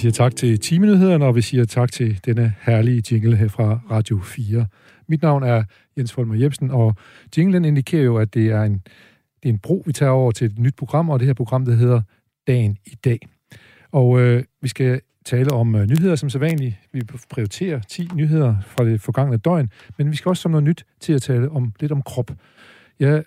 [0.00, 4.20] siger tak til timenyhederne, og vi siger tak til denne herlige jingle her fra Radio
[4.20, 4.66] 4.
[5.08, 5.64] Mit navn er
[5.98, 6.94] Jens Folmer Jebsen, og
[7.36, 8.72] jinglen indikerer jo, at det er en,
[9.42, 11.64] det er en bro, vi tager over til et nyt program, og det her program,
[11.64, 12.02] der hedder
[12.46, 13.18] Dagen i dag.
[13.92, 16.74] Og øh, vi skal tale om øh, nyheder som sædvanligt.
[16.92, 20.84] Vi prioriterer 10 nyheder fra det forgangne døgn, men vi skal også som noget nyt
[21.00, 22.30] til at tale om lidt om krop.
[23.00, 23.24] Jeg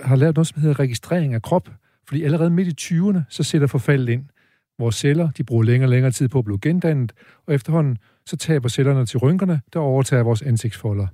[0.00, 1.68] har lavet noget, som hedder registrering af krop,
[2.08, 4.24] fordi allerede midt i 20'erne, så sætter forfaldet ind.
[4.78, 7.12] Vores celler, de bruger længere og længere tid på at blive gendannet,
[7.46, 11.06] og efterhånden så taber cellerne til rynkerne, der overtager vores ansigtsfolder.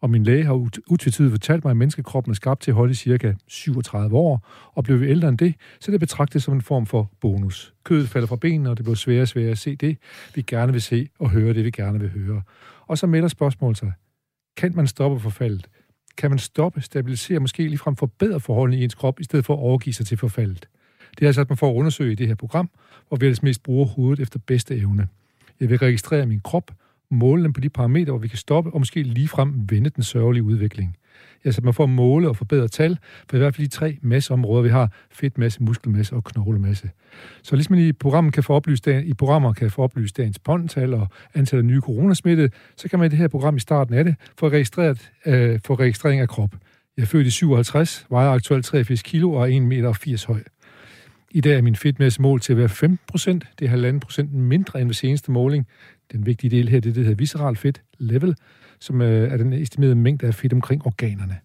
[0.00, 3.34] Og min læge har utvetydigt fortalt mig, at menneskekroppen er skabt til at holde cirka
[3.48, 7.10] 37 år, og bliver vi ældre end det, så det betragtes som en form for
[7.20, 7.74] bonus.
[7.84, 9.98] Kødet falder fra benene, og det bliver sværere og sværere at se det,
[10.34, 12.42] vi gerne vil se, og høre det, vi gerne vil høre.
[12.86, 13.92] Og så melder spørgsmålet sig,
[14.56, 15.68] kan man stoppe forfaldet?
[16.16, 19.58] Kan man stoppe, stabilisere, måske ligefrem forbedre forholdene i ens krop, i stedet for at
[19.58, 20.68] overgive sig til forfaldet?
[21.18, 22.70] Det er altså, at man får at undersøge i det her program,
[23.08, 25.08] hvor vi ellers mest bruger hovedet efter bedste evne.
[25.60, 26.70] Jeg vil registrere min krop,
[27.10, 30.42] måle den på de parametre, hvor vi kan stoppe og måske ligefrem vende den sørgelige
[30.42, 30.96] udvikling.
[31.44, 34.62] Ja, så man får måle og forbedre tal på i hvert fald de tre masseområder,
[34.62, 34.92] vi har.
[35.10, 36.90] Fedtmasse, muskelmasse og knoglemasse.
[37.42, 41.08] Så ligesom i programmet kan få oplyst, i programmer kan få oplyst dagens pondtal og
[41.34, 44.14] antallet af nye coronasmitte, så kan man i det her program i starten af det
[44.38, 46.50] få, registreret, øh, få registrering af krop.
[46.96, 50.42] Jeg er født i 57, vejer aktuelt 83 kilo og er 1,80 meter høj.
[51.30, 53.46] I dag er min fedtmassemål til at være 15 procent.
[53.58, 55.66] Det er 1,5 procent mindre end ved seneste måling.
[56.12, 58.36] Den vigtige del her, det, det hedder visceral fedt level,
[58.80, 61.36] som øh, er den estimerede mængde af fedt omkring organerne.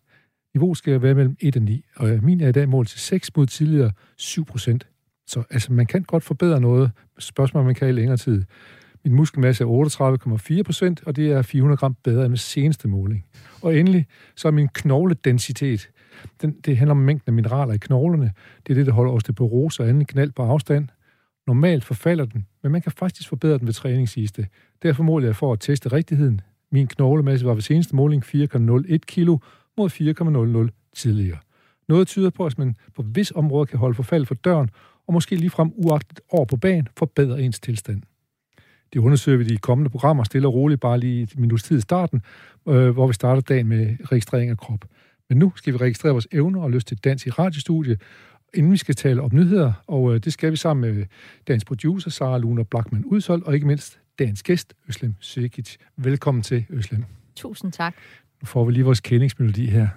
[0.54, 3.00] Niveau skal være mellem 1 og 9, og øh, min er i dag mål til
[3.00, 4.88] 6 mod tidligere 7 procent.
[5.28, 6.92] Så altså, man kan godt forbedre noget.
[7.20, 8.44] Spørgsmål, man kan i længere tid.
[9.04, 9.68] Min muskelmasse er
[10.58, 13.26] 38,4 procent, og det er 400 gram bedre end ved seneste måling.
[13.62, 15.90] Og endelig, så er min knogledensitet,
[16.42, 18.32] den, det handler om mængden af mineraler i knoglerne.
[18.68, 20.88] Det er det, der holder osteoporose og anden knald på afstand.
[21.48, 24.48] Normalt forfalder den, men man kan faktisk forbedre den ved træning, siges det.
[24.84, 26.42] Derfor måler jeg for at teste rigtigheden.
[26.72, 29.38] Min knoglemasse var ved seneste måling 4,01 kilo
[29.78, 29.90] mod
[30.70, 31.38] 4,00 tidligere.
[31.88, 34.70] Noget tyder på, at man på vis område kan holde forfald for døren,
[35.08, 38.02] og måske ligefrem uagtet år på banen forbedre ens tilstand.
[38.94, 41.82] Det undersøger vi de kommende programmer stille og roligt, bare lige et minut tid i
[41.82, 42.22] starten,
[42.68, 44.86] øh, hvor vi starter dagen med registrering af krop.
[45.30, 47.98] Men nu skal vi registrere vores evner og lyst til dans i radiostudie,
[48.54, 51.06] inden vi skal tale om nyheder, og øh, det skal vi sammen med
[51.48, 55.76] dagens producer, Sara Luna Blackman Udshold, og ikke mindst dagens gæst, Øslem Sekic.
[55.98, 57.04] Velkommen til, Øslem.
[57.36, 57.96] Tusind tak.
[58.42, 59.88] Nu får vi lige vores kendingsmelodi her.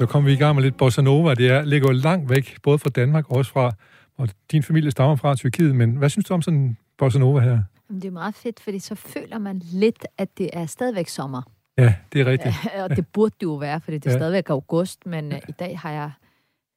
[0.00, 1.34] Så kom vi i gang med lidt bossa nova.
[1.34, 3.72] Det er, ligger jo langt væk, både fra Danmark og også fra,
[4.18, 5.74] og din familie stammer fra Tyrkiet.
[5.74, 7.62] Men hvad synes du om sådan en bossa nova her?
[7.88, 11.42] Det er meget fedt, fordi så føler man lidt, at det er stadigvæk sommer.
[11.78, 12.54] Ja, det er rigtigt.
[12.84, 14.18] og det burde det jo være, fordi det er ja.
[14.18, 15.36] stadigvæk august, men ja.
[15.36, 16.10] Øh, i dag har jeg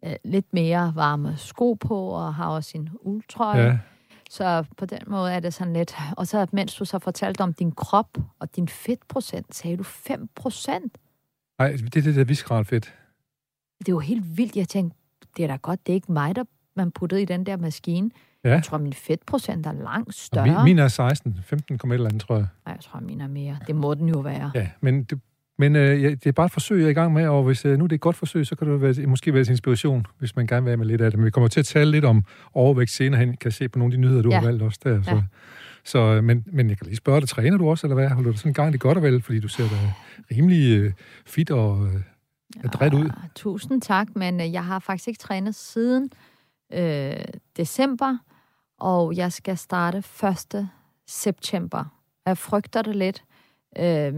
[0.06, 3.64] uh, lidt mere varme sko på, og har også en uldtrøje.
[3.64, 3.78] Ja.
[4.30, 5.96] Så på den måde er det sådan lidt...
[6.18, 10.30] Og så mens du så fortalte om din krop og din fedtprocent, sagde du 5
[10.36, 10.98] procent?
[11.60, 12.94] Nej, det er det der visceral fedt.
[13.80, 14.56] Det er jo helt vildt.
[14.56, 14.98] Jeg tænkte,
[15.38, 16.44] det er da godt, det er ikke mig, der
[16.76, 18.12] man puttede i den der maskine.
[18.44, 18.50] Ja.
[18.50, 20.48] Jeg tror, min fedtprocent er langt større.
[20.48, 22.48] min, min er 16, 15, eller andet, tror jeg.
[22.66, 23.58] Nej, jeg tror, min er mere.
[23.68, 24.52] Det må den jo være.
[24.56, 25.20] Ja, men det,
[25.58, 27.78] men øh, det er bare et forsøg, jeg er i gang med, og hvis øh,
[27.78, 30.36] nu det er et godt forsøg, så kan det være, måske være til inspiration, hvis
[30.36, 31.20] man gerne vil have med lidt af det.
[31.20, 32.24] Men vi kommer til at tale lidt om
[32.54, 33.38] overvægt senere hen.
[33.38, 34.40] Kan se på nogle af de nyheder, du ja.
[34.40, 35.02] har valgt også der.
[35.02, 35.12] Så.
[35.12, 35.22] Ja.
[35.86, 38.10] Så, øh, men, men jeg kan lige spørge dig, træner du også, eller hvad?
[38.10, 39.76] Holder du sådan en gang det godt og vel, fordi du ser da
[40.36, 40.92] rimelig øh,
[41.26, 42.02] fit og øh,
[42.64, 43.10] adræt ud?
[43.36, 46.10] Tusind tak, men øh, jeg har faktisk ikke trænet siden
[46.74, 47.16] øh,
[47.58, 48.18] december,
[48.80, 50.04] og jeg skal starte
[50.54, 50.70] 1.
[51.08, 51.86] september.
[52.26, 53.24] Jeg frygter det lidt.
[53.78, 54.14] Øh,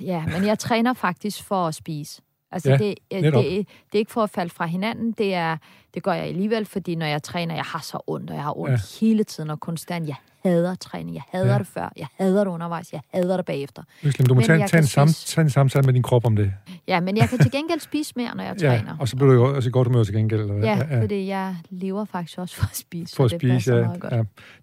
[0.00, 2.22] ja, men jeg træner faktisk for at spise.
[2.52, 5.56] Altså, ja, det, det, det, det er ikke for at falde fra hinanden, det, er,
[5.94, 8.58] det gør jeg alligevel, fordi når jeg træner, jeg har så ondt, og jeg har
[8.58, 9.06] ondt ja.
[9.06, 10.08] hele tiden og konstant.
[10.08, 11.14] Jeg hader træning.
[11.14, 11.58] Jeg hader ja.
[11.58, 11.92] det før.
[11.96, 12.92] Jeg hader det undervejs.
[12.92, 13.82] Jeg hader det bagefter.
[14.02, 16.52] Øslem, du må tage, tage, en sam, tage en samtale med din krop om det.
[16.88, 18.96] Ja, men jeg kan til gengæld spise mere, når jeg ja, træner.
[19.00, 20.40] og så bliver du jo også i godt humør til gengæld.
[20.40, 20.64] Eller hvad?
[20.64, 23.16] Ja, ja, fordi jeg lever faktisk også for at spise.
[23.16, 24.22] For at spise, ja, ja.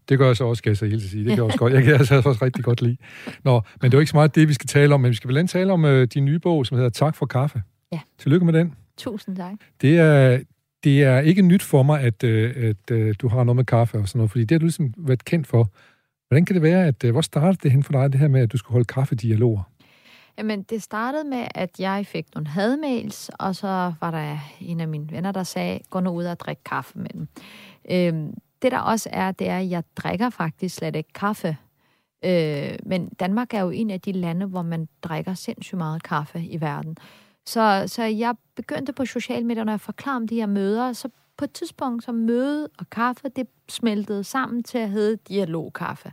[0.09, 1.23] Det gør jeg så også, skal jeg så helt sige.
[1.23, 1.73] Det kan jeg også godt.
[1.73, 2.97] Jeg kan altså også rigtig godt lide.
[3.43, 5.15] Nå, men det er jo ikke så meget det, vi skal tale om, men vi
[5.15, 7.61] skal vel tale om uh, din nye bog, som hedder Tak for kaffe.
[7.91, 7.99] Ja.
[8.19, 8.75] Tillykke med den.
[8.97, 9.53] Tusind tak.
[9.81, 10.39] Det er,
[10.87, 13.97] det er ikke nyt for mig, at, øh, at, at du har noget med kaffe
[13.97, 15.69] og sådan noget, fordi det har du ligesom været kendt for.
[16.27, 18.41] Hvordan kan det være, at øh, hvor startede det hen for dig, det her med,
[18.41, 19.63] at du skulle holde kaffedialoger?
[20.37, 24.87] Jamen, det startede med, at jeg fik nogle hadmails, og så var der en af
[24.87, 27.27] mine venner, der sagde, gå nu ud og drik kaffe med dem.
[27.91, 31.57] Øhm, det der også er, det er, at jeg drikker faktisk slet ikke kaffe.
[32.25, 36.39] Øh, men Danmark er jo en af de lande, hvor man drikker sindssygt meget kaffe
[36.39, 36.97] i verden.
[37.47, 41.09] Så, så jeg begyndte på sociale medier, når jeg forklarede om de her møder, så
[41.37, 46.11] på et tidspunkt, så møde og kaffe, det smeltede sammen til at hedde dialogkaffe.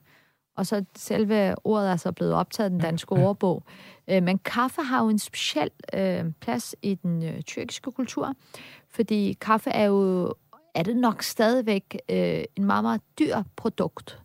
[0.56, 3.62] Og så selve ordet er så blevet optaget i den danske ordbog.
[4.08, 8.34] Øh, men kaffe har jo en speciel øh, plads i den øh, tyrkiske kultur,
[8.90, 10.34] fordi kaffe er jo,
[10.75, 14.20] er det nok stadigvæk øh, en meget, meget dyr produkt.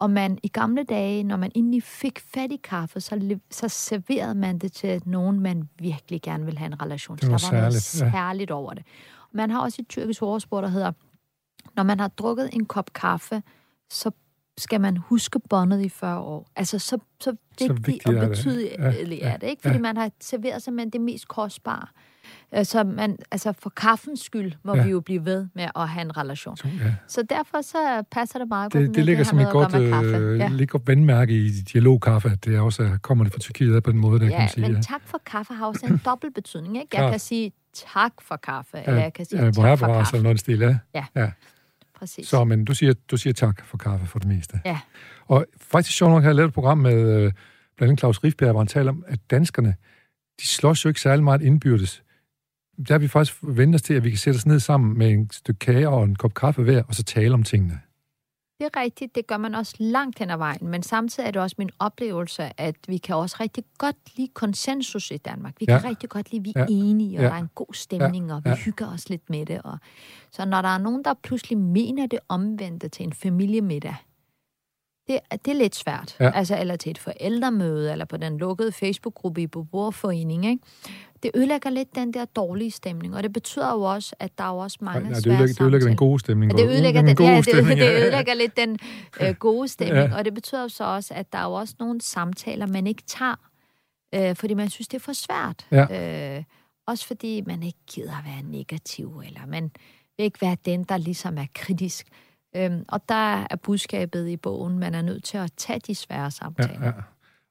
[0.00, 4.34] Og man i gamle dage, når man egentlig fik fat i kaffe, så, så serverede
[4.34, 7.26] man det til nogen, man virkelig gerne ville have en relation til.
[7.26, 8.54] Der var særligt, noget særligt ja.
[8.54, 8.86] over det.
[9.32, 10.92] Man har også et tyrkisk ordsprog, der hedder,
[11.76, 13.42] når man har drukket en kop kaffe,
[13.90, 14.10] så
[14.58, 16.50] skal man huske båndet i 40 år.
[16.56, 19.62] Altså, så, så vigtigt så og betydeligt er det, ja, er det ikke?
[19.62, 19.80] Fordi ja.
[19.80, 21.86] man har serveret simpelthen det mest kostbare.
[22.52, 24.84] Altså, man, altså for kaffens skyld må ja.
[24.84, 26.56] vi jo blive ved med at have en relation.
[26.56, 26.94] Så, ja.
[27.08, 29.04] så derfor så passer det meget godt det, med det.
[29.04, 30.48] ligger som et godt, øh, ja.
[30.48, 34.20] ligger vandmærke i dialogkaffe, at det er også kommer det fra Tyrkiet på den måde,
[34.20, 34.72] der ja, kan man sige.
[34.72, 36.76] men tak for kaffe har også en dobbelt betydning.
[36.76, 37.00] Ikke?
[37.00, 40.16] Jeg kan sige tak for kaffe, ja, eller jeg kan sige ja, tak for kaffe.
[40.16, 40.78] Eller noget stil, ja.
[40.94, 41.04] ja.
[41.16, 41.30] ja.
[41.98, 42.28] Præcis.
[42.28, 44.60] Så, men du siger, du siger tak for kaffe for det meste.
[44.64, 44.78] Ja.
[45.26, 47.32] Og faktisk sjovt nok har jeg lavet et program med øh,
[47.76, 49.74] blandt andet Claus Rifbjerg, hvor han taler om, at danskerne,
[50.40, 52.02] de slås jo ikke særlig meget indbyrdes
[52.88, 55.10] der har vi faktisk vendt os til, at vi kan sætte os ned sammen med
[55.10, 57.80] en stykke kage og en kop kaffe hver, og så tale om tingene.
[58.60, 61.42] Det er rigtigt, det gør man også langt hen ad vejen, men samtidig er det
[61.42, 65.54] også min oplevelse, at vi kan også rigtig godt lide konsensus i Danmark.
[65.60, 66.66] Vi kan rigtig godt lide, at vi er ja.
[66.90, 67.28] enige, og ja.
[67.28, 68.34] der er en god stemning, ja.
[68.34, 68.56] og vi ja.
[68.56, 69.62] hygger os lidt med det.
[69.62, 69.78] Og...
[70.32, 73.96] Så når der er nogen, der pludselig mener det omvendte til en familiemiddag,
[75.12, 76.16] det, det er lidt svært.
[76.20, 76.30] Ja.
[76.34, 80.62] Altså, eller til et forældremøde, eller på den lukkede Facebook-gruppe i Beboerforening, ikke?
[81.22, 84.48] det ødelægger lidt den der dårlige stemning, og det betyder jo også, at der er
[84.48, 86.52] jo også mange ja, det ødelægger, det ødelægger den gode stemning.
[86.52, 87.46] Ja, det ødelægger, den, gode ja, det,
[87.78, 88.78] det ødelægger lidt den
[89.20, 90.16] øh, gode stemning, ja.
[90.16, 93.02] og det betyder jo så også, at der er jo også nogle samtaler, man ikke
[93.06, 93.36] tager,
[94.14, 95.66] øh, fordi man synes, det er for svært.
[95.70, 96.36] Ja.
[96.36, 96.44] Øh,
[96.86, 99.70] også fordi man ikke gider at være negativ, eller man
[100.16, 102.06] vil ikke være den, der ligesom er kritisk.
[102.56, 106.30] Øhm, og der er budskabet i bogen, man er nødt til at tage de svære
[106.30, 106.78] samtaler.
[106.80, 106.92] Ja, ja.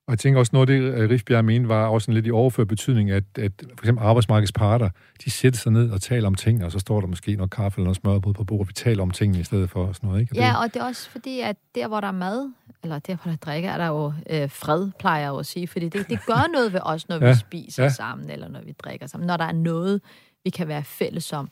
[0.10, 2.32] Og jeg tænker også, noget af det, øh, Rifbjerg mente, var også en lidt i
[2.32, 4.90] overført betydning, at, at for eksempel arbejdsmarkedets parter,
[5.26, 7.78] de sætter sig ned og taler om ting, og så står der måske noget kaffe
[7.78, 8.68] eller noget smørbrød på bordet.
[8.68, 10.34] Vi taler om tingene i stedet for sådan noget, ikke?
[10.34, 10.58] Og ja, det...
[10.58, 12.52] og det er også fordi, at der, hvor der er mad,
[12.84, 15.68] eller der, hvor der drikker, er der jo øh, fred, plejer jeg jo at sige,
[15.68, 17.90] fordi det, det gør noget ved os, når ja, vi spiser ja.
[17.90, 20.02] sammen, eller når vi drikker sammen, når der er noget,
[20.44, 21.50] vi kan være fælles om.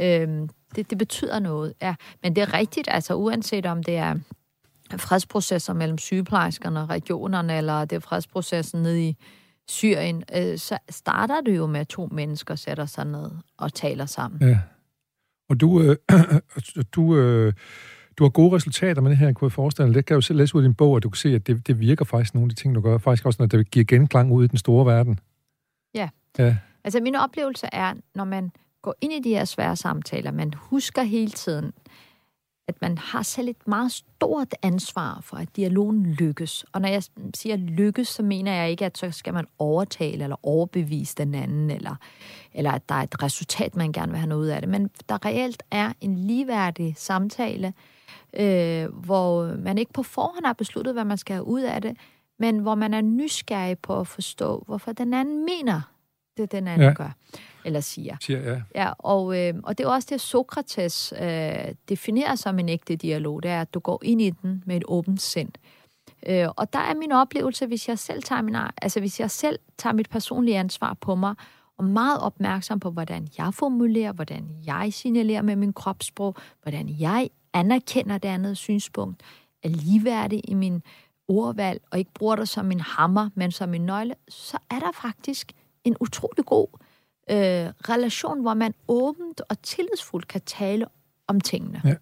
[0.00, 1.94] Øhm, det, det betyder noget, ja.
[2.22, 4.14] Men det er rigtigt, altså uanset om det er
[4.96, 9.16] fredsprocesser mellem sygeplejerskerne og regionerne, eller det er fredsprocessen nede i
[9.68, 14.06] Syrien, øh, så starter det jo med, at to mennesker sætter sig ned og taler
[14.06, 14.48] sammen.
[14.48, 14.60] Ja.
[15.48, 15.96] Og du, øh,
[16.94, 17.52] du, øh,
[18.18, 19.94] du har gode resultater med det her, kunne jeg forestille dig.
[19.94, 21.46] Det kan jeg jo selv læse ud i din bog, at du kan se, at
[21.46, 22.98] det, det virker faktisk nogle af de ting, du gør.
[22.98, 25.18] Faktisk også, når det giver genklang ud i den store verden.
[25.94, 26.08] Ja.
[26.38, 26.56] ja.
[26.84, 31.02] Altså, min oplevelse er, når man går ind i de her svære samtaler, man husker
[31.02, 31.72] hele tiden,
[32.68, 36.64] at man har selv et meget stort ansvar for, at dialogen lykkes.
[36.72, 37.02] Og når jeg
[37.34, 41.70] siger lykkes, så mener jeg ikke, at så skal man overtale eller overbevise den anden,
[41.70, 41.96] eller,
[42.54, 44.70] eller at der er et resultat, man gerne vil have noget ud af det.
[44.70, 47.72] Men der reelt er en ligeværdig samtale,
[48.36, 51.96] øh, hvor man ikke på forhånd har besluttet, hvad man skal have ud af det,
[52.38, 55.80] men hvor man er nysgerrig på at forstå, hvorfor den anden mener
[56.36, 56.94] det, den anden ja.
[56.94, 57.10] gør
[57.64, 58.16] eller siger.
[58.20, 58.62] siger ja.
[58.74, 63.42] ja og, øh, og det er også det, Sokrates øh, definerer som en ægte dialog,
[63.42, 65.52] det er, at du går ind i den med et åbent sind.
[66.26, 69.58] Øh, og der er min oplevelse, hvis jeg selv tager min, altså hvis jeg selv
[69.78, 71.34] tager mit personlige ansvar på mig,
[71.78, 77.30] og meget opmærksom på, hvordan jeg formulerer, hvordan jeg signalerer med min kropssprog, hvordan jeg
[77.52, 79.22] anerkender det andet synspunkt,
[79.62, 80.82] er ligeværdig i min
[81.28, 84.92] ordvalg, og ikke bruger det som en hammer, men som en nøgle, så er der
[84.92, 85.52] faktisk
[85.84, 86.66] en utrolig god
[87.30, 90.84] øh, relation, hvor man åbent og tillidsfuldt kan tale
[91.28, 91.80] om tingene.
[91.84, 91.94] Ja.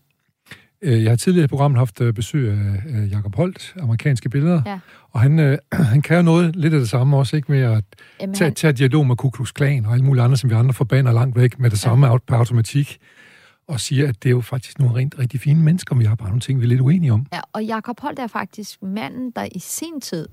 [0.82, 4.78] Øh, jeg har tidligere i programmet haft øh, besøg af Jakob Holt, amerikanske billeder, Ja.
[5.10, 5.58] og han, øh,
[5.92, 7.84] han kan jo noget lidt af det samme også, ikke med at
[8.20, 10.54] Jamen, tage, han, tage dialog med Ku Klux Klan og alle mulige andre, som vi
[10.54, 12.16] andre forbander langt væk med det samme ja.
[12.18, 12.98] på automatik,
[13.68, 16.28] og siger, at det er jo faktisk nogle rent rigtig fine mennesker, vi har bare
[16.28, 17.26] nogle ting, vi er lidt uenige om.
[17.32, 20.28] ja, og Jakob Holt er faktisk manden, der i sin tid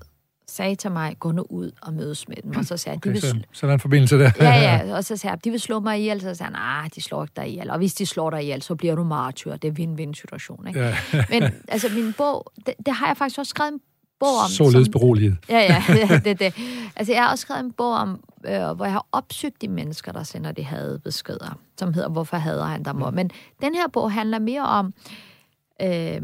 [0.48, 2.56] sagde til mig, gå nu ud og mødes med dem.
[2.56, 4.30] Og så sagde han, de Okay, vil så, så er der en forbindelse der.
[4.40, 6.20] ja, ja, og så sagde jeg, de vil slå mig ihjel.
[6.20, 7.70] Så sagde han, nej, de slår ikke dig ihjel.
[7.70, 9.56] Og hvis de slår dig ihjel, så bliver du martyr.
[9.56, 10.80] Det er win-win situation, ikke?
[10.80, 10.96] ja.
[11.30, 13.80] Men altså, min bog, det, det har jeg faktisk også skrevet en
[14.20, 14.48] bog om.
[14.50, 15.36] Således beroliget.
[15.48, 16.54] Ja, ja, det, det.
[16.96, 20.12] Altså, jeg har også skrevet en bog om, øh, hvor jeg har opsøgt de mennesker,
[20.12, 23.10] der sender de hadbeskeder, som hedder Hvorfor hader han dig, mor?
[23.10, 23.30] Men
[23.62, 24.92] den her bog handler mere om,
[25.82, 26.20] øh,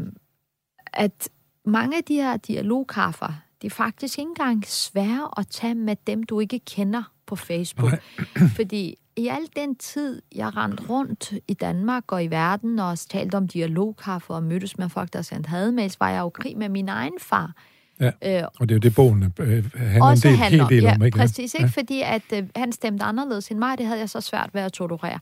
[0.93, 1.29] at
[1.65, 6.23] mange af de her dialogkaffer, de er faktisk ikke engang svære at tage med dem,
[6.23, 7.91] du ikke kender på Facebook.
[8.55, 13.07] Fordi i al den tid, jeg rendte rundt i Danmark og i verden og også
[13.07, 16.69] talte om dialogkaffe og mødtes med folk, der sendte hademails, var jeg jo krig med
[16.69, 17.53] min egen far.
[17.99, 18.11] Ja.
[18.41, 20.83] Øh, Og det er jo det, bogen øh, handler en også del, handler, helt del
[20.83, 21.17] ja, om, ikke?
[21.17, 21.69] præcis, ikke?
[21.69, 24.73] Fordi at øh, han stemte anderledes end mig, det havde jeg så svært ved at
[24.73, 25.19] tolerere.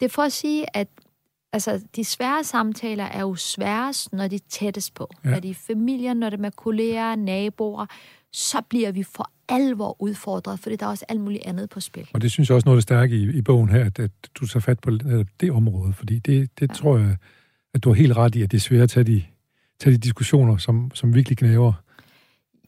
[0.00, 0.88] Det er for at sige, at
[1.56, 5.10] altså, de svære samtaler er jo sværest, når de er tættest på.
[5.24, 5.30] Ja.
[5.30, 7.86] Når de er familier, når det er med kolleger, naboer,
[8.32, 12.08] så bliver vi for alvor udfordret, fordi der er også alt muligt andet på spil.
[12.14, 14.10] Og det synes jeg også noget af det stærke i, i bogen her, at, at
[14.40, 14.90] du tager fat på
[15.40, 16.74] det område, fordi det, det ja.
[16.74, 17.16] tror jeg,
[17.74, 19.24] at du har helt ret i, at det er svært at tage de,
[19.80, 21.72] tage de diskussioner, som, som virkelig knæver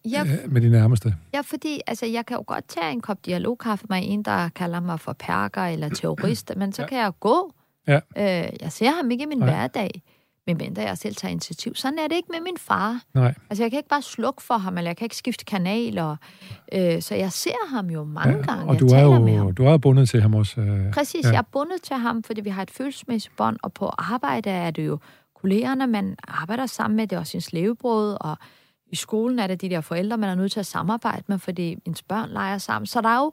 [0.04, 1.14] Ja, øh, med de nærmeste.
[1.34, 4.80] ja, fordi altså, jeg kan jo godt tage en kop dialogkaffe med en, der kalder
[4.80, 6.88] mig for perker eller terrorist, men så Ja.
[6.88, 7.52] kan jeg gå.
[7.88, 7.96] Ja.
[8.16, 9.48] Øh, jeg ser ham ikke i min Nej.
[9.48, 10.02] hverdag,
[10.46, 11.74] medmindre jeg selv tager initiativ.
[11.74, 13.00] Sådan er det ikke med min far.
[13.14, 16.16] Nej, Altså, jeg kan ikke bare slukke for ham, eller jeg kan ikke skifte kanaler.
[16.72, 18.64] Øh, så jeg ser ham jo mange ja, gange.
[18.64, 19.54] og jeg du er taler med jo ham.
[19.54, 20.60] du er bundet til ham også.
[20.60, 21.30] Øh, Præcis, ja.
[21.30, 24.70] jeg er bundet til ham, fordi vi har et følelsesmæssigt bånd, og på arbejde er
[24.70, 24.98] det jo
[25.40, 28.36] kollegerne, man arbejder sammen med, det er også ens levebrød, og
[28.86, 31.76] i skolen er det de der forældre, man er nødt til at samarbejde med, fordi
[31.84, 32.86] ens børn leger sammen.
[32.86, 33.32] Så der er jo,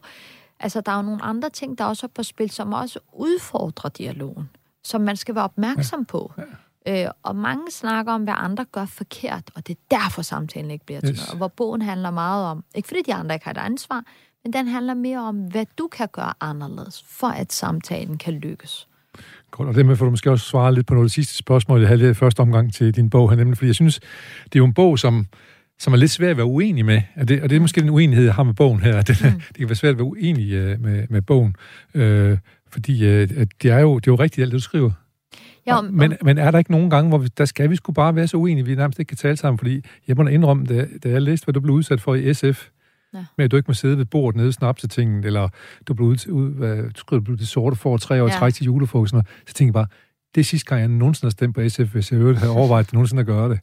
[0.66, 3.90] altså, der er jo nogle andre ting, der også er på spil, som også udfordrer
[3.90, 4.50] dialogen,
[4.84, 6.06] som man skal være opmærksom ja.
[6.06, 6.34] på.
[6.88, 10.86] Øh, og mange snakker om, hvad andre gør forkert, og det er derfor samtalen ikke
[10.86, 11.18] bliver til Yes.
[11.20, 11.32] noget.
[11.32, 14.04] Og hvor bogen handler meget om, ikke fordi de andre ikke har et ansvar,
[14.44, 18.88] men den handler mere om, hvad du kan gøre anderledes, for at samtalen kan lykkes.
[19.52, 21.80] Godt, og dermed får du måske også svare lidt på noget af det sidste spørgsmål,
[21.80, 24.00] jeg havde i første omgang til din bog her, nemlig, fordi jeg synes,
[24.44, 25.26] det er jo en bog, som,
[25.80, 27.90] som er lidt svært at være uenig med, og det, og det er måske den
[27.90, 29.32] uenighed, jeg har med bogen her, det, mm.
[29.48, 31.56] det kan være svært at være uenig øh, med, med bogen,
[31.94, 32.38] øh,
[32.70, 33.30] fordi øh,
[33.62, 34.92] det, er jo, det er jo rigtigt alt det, du skriver.
[35.68, 37.94] Ja, Og- men, men er der ikke nogen gange, hvor vi, der skal vi skulle
[37.94, 40.66] bare være så uenige, vi nærmest ikke kan tale sammen, fordi jeg må da indrømme,
[40.66, 42.68] da, da jeg læste, hvad du blev udsat for i SF,
[43.14, 43.26] Ja.
[43.38, 45.50] med at du ikke må sidde ved bordet nede i snapsetingen, eller
[45.88, 48.34] du blev ud, ud hvad, du blev det sorte for tre år ja.
[48.34, 49.48] Træk til julefrokost, og sådan noget.
[49.50, 49.88] så tænkte jeg bare,
[50.36, 52.94] det er sidste gang, jeg nogensinde har stemt på SF, hvis jeg øvrigt havde overvejet
[52.94, 53.60] nogensinde at gøre det.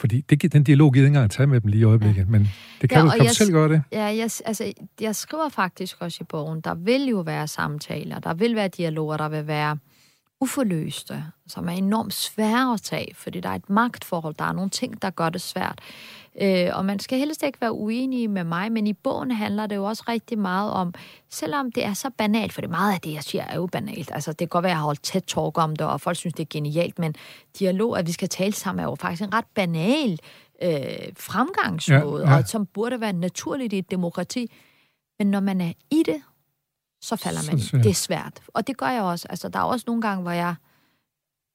[0.00, 2.26] Fordi det, den dialog giver ikke engang at tage med dem lige i øjeblikket, ja.
[2.28, 2.48] men
[2.80, 3.82] det kan, Ja, du, kan du jeg- selv gøre det?
[3.92, 8.34] Ja, jeg, altså, jeg skriver faktisk også i bogen, der vil jo være samtaler, der
[8.34, 9.78] vil være dialoger, der vil være
[10.40, 14.70] uforløste, som er enormt svære at tage, fordi der er et magtforhold, der er nogle
[14.70, 15.78] ting, der gør det svært.
[16.42, 19.76] Øh, og man skal helst ikke være uenig med mig, men i bogen handler det
[19.76, 20.94] jo også rigtig meget om,
[21.30, 24.10] selvom det er så banalt, for det meget af det, jeg siger, er jo banalt.
[24.14, 26.16] Altså, det kan godt være, at jeg har holdt tæt talk om det, og folk
[26.16, 27.14] synes, det er genialt, men
[27.58, 30.18] dialog, at vi skal tale sammen, er jo faktisk en ret banal
[30.62, 32.38] øh, fremgangsmåde, Ja, ja.
[32.38, 34.52] og som burde være naturligt i et demokrati.
[35.18, 36.22] Men når man er i det,
[37.02, 37.68] så falder Så man er det i.
[37.68, 37.84] svært.
[37.84, 38.40] Det er svært.
[38.48, 39.26] Og det gør jeg også.
[39.30, 40.54] Altså, der er også nogle gange, hvor jeg,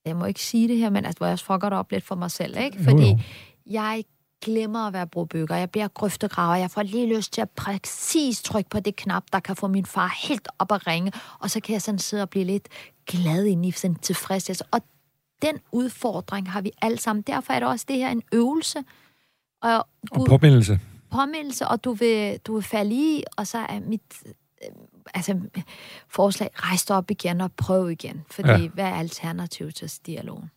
[0.06, 2.14] jeg må ikke sige det her, men altså, hvor jeg fucker det op lidt for
[2.14, 2.78] mig selv, ikke?
[2.78, 3.18] Jo, Fordi jo.
[3.66, 4.04] jeg
[4.42, 5.56] glemmer at være brobygger.
[5.56, 6.54] Jeg bliver grøftegraver.
[6.54, 9.86] Jeg får lige lyst til at præcis trykke på det knap, der kan få min
[9.86, 11.12] far helt op at ringe.
[11.38, 12.68] Og så kan jeg sådan sidde og blive lidt
[13.06, 14.64] glad ind i sådan tilfredsstillelse.
[14.70, 14.80] Og
[15.42, 17.22] den udfordring har vi alle sammen.
[17.22, 18.78] Derfor er det også det her en øvelse.
[19.62, 20.80] Og, Og påmindelse.
[21.10, 24.68] påmindelse, og du vil, du vil falde i, og så er mit øh,
[25.14, 25.40] altså,
[26.08, 28.24] forslag, rejs dig op igen og prøv igen.
[28.30, 28.68] Fordi ja.
[28.68, 30.50] hvad er alternativet til dialogen?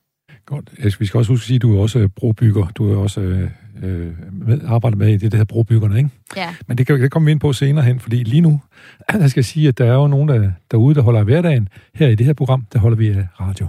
[0.48, 0.70] Godt.
[0.84, 2.66] Jeg- Vi skal også huske at sige, at du er også øh, brobygger.
[2.76, 3.50] Du er også øh,
[3.84, 6.10] øh, med, arbejder med i det, der hedder brobyggerne, ikke?
[6.38, 6.56] Ja.
[6.68, 8.62] Men det, kan, det kommer vi ind på senere hen, fordi lige nu,
[9.12, 11.70] der skal jeg sige, at der er jo nogen der, derude, der holder af hverdagen.
[11.96, 13.68] Her i det her program, der holder vi af radio.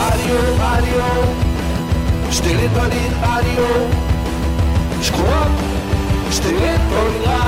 [0.00, 1.06] Radio, radio.
[2.30, 3.66] Stil ind på din radio.
[5.02, 5.52] Skru op.
[6.32, 7.39] Stil ind på din radio.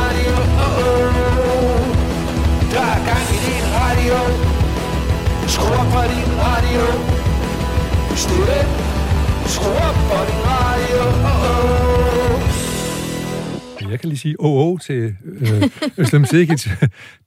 [5.54, 6.82] Skru op på din radio.
[8.16, 8.70] Stil ind.
[9.54, 11.00] Skru op på din radio.
[11.28, 11.44] Oh,
[13.86, 13.90] oh.
[13.90, 15.62] Jeg kan lige sige OO til øh,
[15.98, 16.68] Øslem Sikic.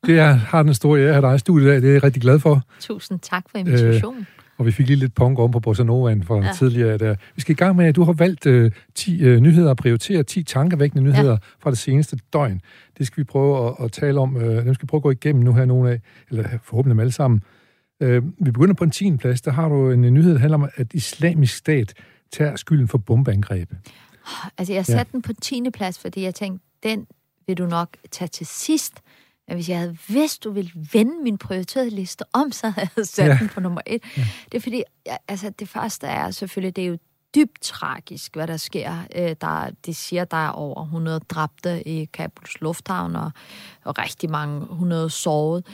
[0.06, 1.82] Det er, har den store ære at have dig i studiet dag.
[1.82, 2.62] Det er jeg rigtig glad for.
[2.80, 4.28] Tusind tak for invitationen.
[4.58, 6.52] Og vi fik lige lidt punk om på Bossa Novaen for ja.
[6.56, 6.98] Tidligere.
[6.98, 7.16] Der.
[7.36, 10.24] Vi skal i gang med, at du har valgt øh, 10 øh, nyheder og prioritere
[10.24, 11.38] 10 tankevækkende nyheder ja.
[11.60, 12.62] fra det seneste døgn.
[12.98, 14.38] Det skal vi prøve at, at tale om.
[14.38, 17.00] Øh, dem skal vi prøve at gå igennem nu her nogle af, eller forhåbentlig dem
[17.00, 17.42] alle sammen.
[18.00, 19.18] Øh, vi begynder på en 10.
[19.18, 19.42] plads.
[19.42, 21.94] Der har du en nyhed, der handler om, at islamisk stat
[22.32, 23.72] tager skylden for bombeangreb.
[24.58, 25.12] Altså, jeg satte ja.
[25.12, 25.64] den på 10.
[25.74, 27.08] plads, fordi jeg tænkte, den
[27.48, 28.94] vil du nok tage til sidst.
[29.48, 33.06] Men hvis jeg havde vidst, du ville vende min prioriterede liste om, så havde jeg
[33.06, 33.38] sat Ja.
[33.40, 34.02] den på nummer et.
[34.18, 34.26] Ja.
[34.52, 34.84] Det er fordi,
[35.28, 36.98] altså det første er selvfølgelig, det er jo
[37.36, 38.96] dybt tragisk, hvad der sker.
[39.16, 43.32] Øh, Der, de siger, der er over 100 dræbte i Kabuls lufthavn, og,
[43.84, 45.66] og rigtig mange 100 såret.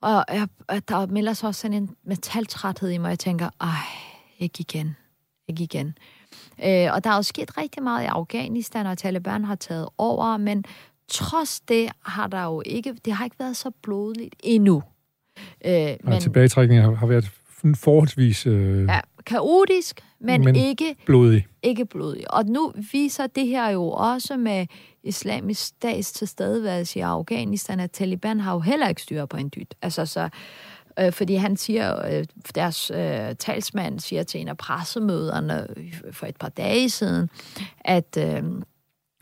[0.00, 0.48] Og jeg,
[0.88, 3.68] der melder sig også sådan en metaltræthed i mig, jeg tænker, ej,
[4.38, 4.96] ikke igen,
[5.48, 5.86] ikke igen.
[6.64, 10.36] Øh, og der er jo sket rigtig meget i Afghanistan, og Taliban har taget over,
[10.36, 10.64] men
[11.08, 14.82] trods det har der jo ikke, det har ikke været så blodigt endnu.
[15.64, 15.98] Øh, Men...
[16.04, 17.30] men Tilbagetrækningen har, har været
[17.76, 21.46] forholdsvis øh, ja, kaotisk, men, Men- men ikke, blodig.
[21.62, 22.34] ikke blodig.
[22.34, 24.66] Og nu viser det her jo også med
[25.08, 29.74] islamisk stats tilstedeværelse i Afghanistan, at Taliban har jo heller ikke styr på en dyt.
[29.82, 30.28] Altså så,
[31.00, 32.24] øh, fordi han siger, øh,
[32.54, 35.68] deres øh, talsmand siger til en af pressemøderne
[36.12, 37.30] for et par dage siden,
[37.80, 38.42] at, øh,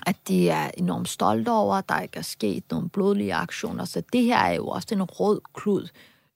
[0.06, 3.84] at de er enormt stolte over, at der ikke er sket nogle blodlige aktioner.
[3.84, 5.88] Så det her er jo også en rød klud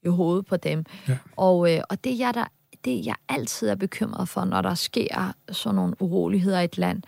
[0.03, 0.85] i hovedet på dem.
[1.07, 1.17] Ja.
[1.35, 2.45] Og, øh, og det, jeg der,
[2.85, 7.03] det, jeg altid er bekymret for, når der sker sådan nogle uroligheder i et land,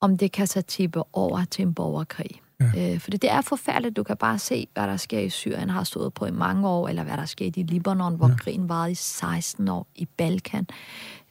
[0.00, 2.40] om det kan så tippe over til en borgerkrig.
[2.60, 2.94] Ja.
[2.94, 3.96] Øh, for det er forfærdeligt.
[3.96, 6.88] Du kan bare se, hvad der sker i Syrien, har stået på i mange år,
[6.88, 8.34] eller hvad der sker i Libanon, hvor ja.
[8.36, 10.66] krigen varede i 16 år, i Balkan.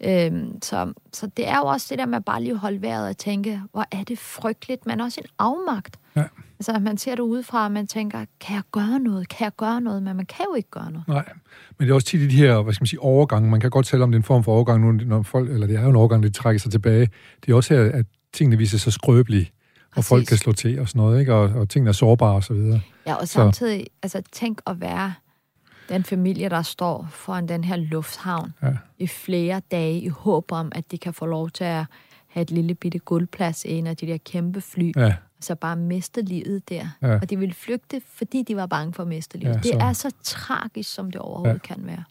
[0.03, 3.17] Øhm, så, så det er jo også det der med bare lige holde vejret og
[3.17, 5.99] tænke, hvor er det frygteligt, men også en afmagt.
[6.15, 6.23] Ja.
[6.59, 9.29] Altså, man ser det udefra, og man tænker, kan jeg gøre noget?
[9.29, 10.03] Kan jeg gøre noget?
[10.03, 11.07] Men man kan jo ikke gøre noget.
[11.07, 11.25] Nej,
[11.77, 13.49] men det er også tit i de her, hvad skal man sige, overgange.
[13.49, 15.67] Man kan godt tale om, det er en form for overgang, nu, når folk, eller
[15.67, 17.09] det er jo en overgang, de trækker sig tilbage.
[17.45, 19.51] Det er også her, at tingene viser sig skrøbelige,
[19.89, 20.09] og Præcis.
[20.09, 21.33] folk kan slå til og sådan noget, ikke?
[21.33, 22.81] Og, og tingene er sårbare og så videre.
[23.07, 25.13] Ja, og Så- samtidig, altså tænk at være
[25.89, 28.71] den familie, der står foran den her lufthavn Ja.
[28.97, 31.85] i flere dage i håb om, at de kan få lov til at
[32.27, 35.05] have et lille bitte guldplads i en af de der kæmpe fly, Ja,
[35.37, 36.87] og så bare miste livet der.
[37.01, 37.13] Ja.
[37.19, 39.53] Og de ville flygte, fordi de var bange for at miste livet.
[39.53, 41.73] Ja, det så- er så tragisk, som det overhovedet ja.
[41.75, 42.03] kan være.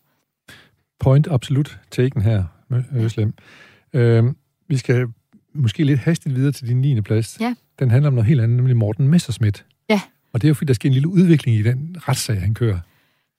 [1.00, 2.44] point absolut taken her,
[2.94, 3.34] Øslem.
[3.92, 4.36] Øhm,
[4.68, 5.06] vi skal
[5.58, 7.00] måske lidt hastigt videre til din 9.
[7.00, 7.36] plads.
[7.40, 7.54] Ja.
[7.78, 9.64] Den handler om noget helt andet, nemlig Morten Messerschmidt.
[9.90, 10.00] Ja.
[10.32, 12.78] Og det er jo fordi, der sker en lille udvikling i den retssag, han kører.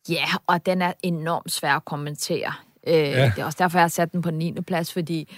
[0.10, 2.54] Ja, og den er enormt svær at kommentere.
[2.88, 3.26] Øh, Ja.
[3.36, 4.56] Det er også derfor, jeg har sat den på 9.
[4.68, 5.30] plads, fordi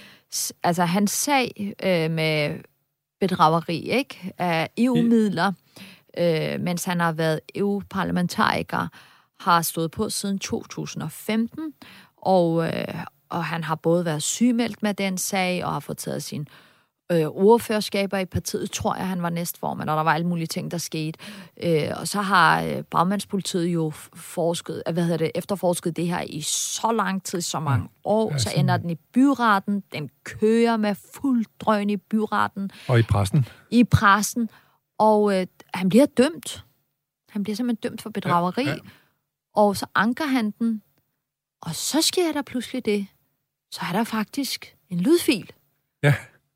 [0.62, 2.58] altså, hans sag øh, med
[3.20, 5.52] bedrageri ikke, af EU-midler,
[6.18, 8.88] øh, mens han har været EU-parlamentariker,
[9.40, 11.72] har stået på siden 2015,
[12.16, 12.94] og, øh,
[13.28, 16.48] og han har både været sygemeldt med den sag, og har fået taget sin
[17.12, 20.70] øh, ordførerskaber i partiet, tror jeg, han var næstformand, og der var alle mulige ting,
[20.70, 21.18] der skete.
[21.62, 26.20] Øh, og så har øh, bagmandspolitiet jo forsket, øh, hvad hedder det, efterforsket det her
[26.20, 30.76] i så lang tid, så mange år, Ja, så ender den i byretten, den kører
[30.76, 33.46] med fuld drøn i byretten, Og i pressen.
[33.70, 34.48] i pressen,
[34.98, 36.64] og øh, han bliver dømt.
[37.28, 38.82] Han bliver simpelthen dømt for bedrageri, Ja, ja, ja.
[38.84, 38.90] ja.
[39.54, 40.82] og så anker han den,
[41.62, 43.06] og så sker der pludselig det.
[43.70, 45.52] Så er der faktisk en lydfil,
[46.02, 46.14] Ja,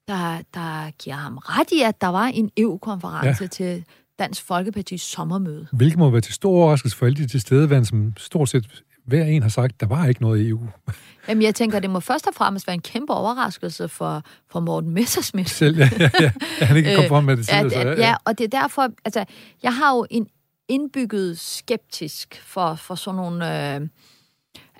[0.09, 3.37] der, der giver ham ret i, at der var en EU-konference Ja.
[3.40, 3.47] ja.
[3.47, 3.85] til
[4.19, 5.66] Dansk Folkepartis sommermøde.
[5.73, 9.42] hvilket må være til stor overraskelse for alle de tilstedeværende, som stort set hver en
[9.42, 10.61] har sagt, der var ikke noget i EU.
[11.29, 14.90] Jamen, jeg tænker, det må først og fremmest være en kæmpe overraskelse for, for Morten
[14.90, 15.51] Messersmith.
[15.51, 16.31] Selv, ja, ja, ja.
[16.61, 17.90] At han ikke kom Øh, frem med det Ja, tidligere.
[17.90, 19.25] det- ja, og det er derfor, altså,
[19.62, 20.27] jeg har jo en
[20.69, 23.88] indbygget skeptisk for, for sådan nogle, øh,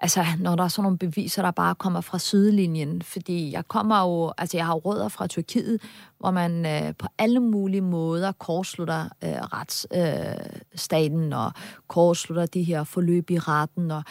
[0.01, 4.01] altså, når der er sådan nogle beviser, der bare kommer fra sidelinjen, fordi jeg kommer
[4.01, 5.81] jo, altså, jeg har rødder fra Tyrkiet,
[6.19, 11.53] hvor man øh, på alle mulige måder kortslutter øh, retsstaten øh, og
[11.89, 14.03] kortslutter de her forløb i retten, og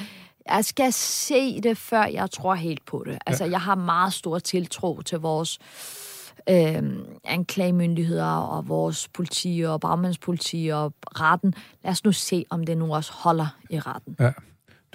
[0.49, 3.17] jeg skal se det, før jeg tror helt på det.
[3.25, 5.59] Altså, jeg har meget stor tiltro til vores
[6.49, 6.83] øh,
[7.23, 11.53] anklagemyndigheder og vores politi og bagmandspoliti og retten.
[11.83, 14.15] Lad os nu se, om det nu også holder i retten.
[14.19, 14.31] Ja.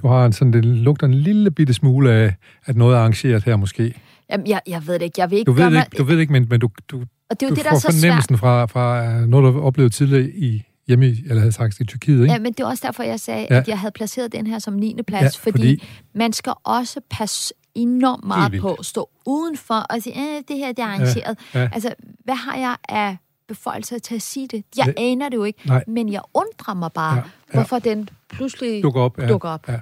[0.03, 2.35] Du har en sådan, det lugter en lille bitte smule af,
[2.65, 3.95] at noget er arrangeret her måske.
[4.31, 5.21] Jamen, jeg, jeg ved det ikke.
[5.21, 6.97] Jeg vil ikke Du ved det ikke, du ved det ikke men, men du, du,
[7.31, 7.95] Og det er jo du det, der får er så svært.
[8.01, 11.81] fornemmelsen fra, fra øh, noget, du har oplevet tidligere i hjemme, i- eller havde sagt
[11.81, 12.33] i Tyrkiet, ikke?
[12.33, 13.55] Ja, men det er også derfor, jeg sagde, Ja.
[13.55, 13.61] ja.
[13.61, 14.97] at jeg havde placeret den her som 9.
[15.07, 15.83] plads, Ja, ja, fordi, fordi-
[16.15, 20.69] man skal også passe enormt meget på at stå udenfor og sige, øh, det her
[20.73, 21.39] det er arrangeret.
[21.55, 21.69] ja.
[21.73, 23.17] Altså, hvad har jeg af
[23.49, 24.65] beføjelser til at sige det?
[24.77, 25.85] Jeg Det- aner det jo ikke, Nej.
[25.87, 27.23] men jeg undrer mig bare, Ja, ja,
[27.55, 27.59] ja.
[27.59, 29.19] hvorfor den pludselig dukker op.
[29.19, 29.69] Ja, dukker op.
[29.69, 29.81] Ja.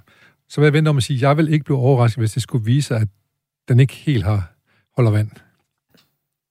[0.48, 2.42] så vil jeg vente om at sige, at jeg vil ikke blive overrasket, hvis det
[2.42, 3.08] skulle vise, at
[3.68, 4.52] den ikke helt har
[4.96, 5.30] holder vand.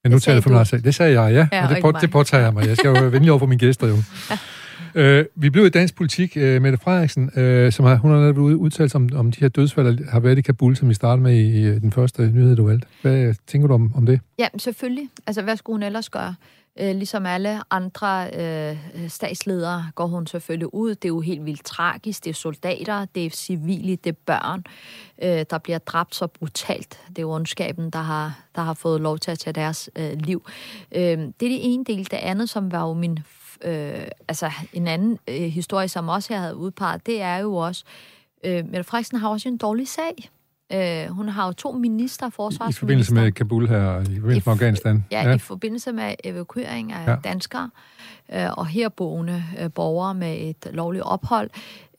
[0.04, 0.82] Men nu taler jeg for mig selv.
[0.82, 1.48] Det sagde jeg, ja.
[1.58, 2.66] Ja, og det, på, det påtager jeg mig.
[2.66, 3.96] Jeg skal jo være venlig over for mine gæster, jo.
[4.94, 6.36] Øh, vi blev i dansk politik.
[6.36, 9.40] Øh, Mette Frederiksen, øh, som har, hun har netop ud- udtalt sig om, om de
[9.40, 12.22] her dødsfald, der har været i Kabul, som vi startede med i, i den første
[12.22, 12.86] nyhed, du valgte.
[13.02, 14.20] Hvad tænker du om, om det?
[14.38, 15.08] Ja, selvfølgelig.
[15.26, 16.34] Altså, hvad skulle hun ellers gøre?
[16.80, 18.76] Øh, ligesom alle andre øh,
[19.08, 20.90] statsledere går hun selvfølgelig ud.
[20.90, 22.24] Det er jo helt vildt tragisk.
[22.24, 24.64] Det er soldater, det er civile, det er børn,
[25.22, 27.00] øh, der bliver dræbt så brutalt.
[27.08, 30.12] Det er jo ondskaben, der har, der har fået lov til at tage deres øh,
[30.12, 30.46] liv.
[30.92, 32.10] Øh, det er det ene del.
[32.10, 33.18] Det andet, som var jo min...
[33.64, 37.84] Øh, altså, en anden øh, historie, som også jeg havde udpeget, det er jo også...
[38.44, 40.30] Øh, Mette Frederiksen har også en dårlig sag.
[40.72, 42.80] Øh, hun har jo to minister, I forsvarsminister.
[42.80, 45.04] forbindelse med Kabul her, i forbindelse med I Afghanistan.
[45.10, 47.16] Ja, ja, i forbindelse med evakuering af Ja.
[47.24, 47.70] danskere
[48.32, 51.50] øh, og herboende øh, borgere med et lovligt ophold,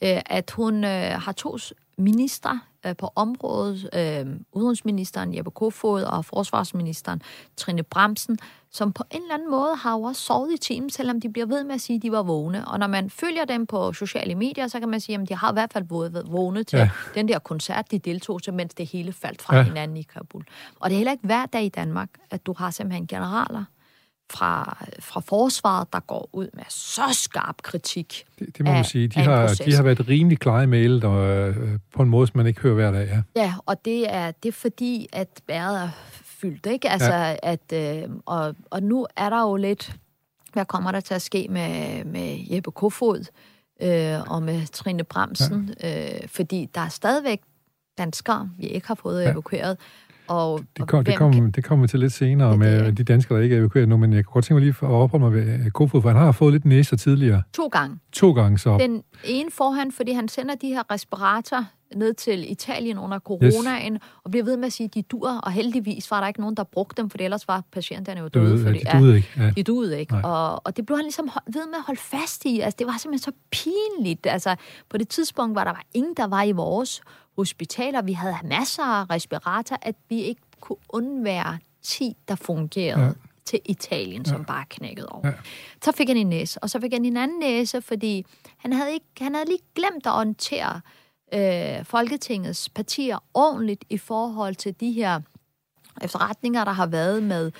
[0.01, 1.57] øh, at hun øh, har to
[1.99, 7.21] ministre øh, på området, øh, udenrigsministeren Jeppe Kofod og forsvarsministeren
[7.57, 8.37] Trine Bremsen,
[8.71, 11.45] som på en eller anden måde har jo også sovet i timen, selvom de bliver
[11.45, 12.67] ved med at sige, at de var vågne.
[12.67, 15.51] Og når man følger dem på sociale medier, så kan man sige, at de har
[15.51, 16.89] i hvert fald været vågne til Ja.
[17.15, 19.63] den der koncert, de deltog til, mens det hele faldt fra ja.
[19.63, 20.43] hinanden i Kabul.
[20.79, 23.63] Og det er heller ikke hver dag i Danmark, at du har simpelthen generaler
[24.29, 28.25] fra, fra forsvaret, der går ud med så skarp kritik.
[28.39, 29.07] Det, det må man af- sige.
[29.07, 29.59] De har, proces.
[29.65, 32.61] de har været rimelig klare i mailet, og øh, på en måde, som man ikke
[32.61, 33.07] hører hver dag.
[33.35, 33.41] Ja.
[33.41, 36.89] Ja, og det er, det er fordi, at bæret er fyldt, ikke?
[36.89, 37.35] Altså, ja.
[37.43, 39.95] at, øh, og, og nu er der jo lidt,
[40.53, 43.25] hvad kommer der til at ske med, med Jeppe Kofod
[43.81, 45.73] øh, og med Trine Bremsen?
[45.83, 46.13] Ja.
[46.21, 47.41] Øh, fordi der er stadigvæk
[47.97, 49.31] danskere, vi ikke har fået Ja.
[49.31, 49.77] evakueret.
[50.29, 52.79] Og, Det, og kom, det, hvem kom, det kommer til lidt senere Ja, det med
[52.87, 54.75] er- de danskere, der ikke er evakueret nu, men jeg kunne godt tænke mig lige
[54.81, 57.41] at opholde mig ved øh, Kofod, for han har fået lidt næser tidligere.
[57.53, 57.97] To gange.
[58.13, 58.77] To gange så.
[58.77, 61.65] Den ene forhånd, fordi han sender de her respirator
[61.95, 64.01] ned til Italien under coronaen, yes.
[64.23, 66.55] og bliver ved med at sige, at de dur, og heldigvis var der ikke nogen,
[66.55, 68.51] der brugte dem, for ellers var patienterne jo døde.
[68.53, 69.29] ved, fordi, de duede ikke.
[69.37, 69.49] Ja.
[69.55, 70.13] de duede ikke.
[70.13, 70.21] Nej.
[70.21, 72.59] Og, og det blev han ligesom ved med at holde fast i.
[72.59, 74.27] Altså, det var simpelthen så pinligt.
[74.29, 74.55] Altså,
[74.89, 77.01] på det tidspunkt var der var ingen, der var i vores
[77.39, 78.01] hospitaler.
[78.01, 83.05] Vi havde masser af respirator, at vi ikke kunne undvære 10, der fungerede Ja.
[83.07, 83.13] ja.
[83.45, 85.27] til Italien, som bare knækkede over.
[85.27, 85.33] Ja.
[85.83, 88.25] Så fik han en næse, og så fik han en anden næse, fordi
[88.57, 90.81] han havde, ikke, han havde lige glemt at orientere
[91.33, 95.19] øh, Folketingets partier ordentligt i forhold til de her
[96.01, 97.51] efterretninger, der har været med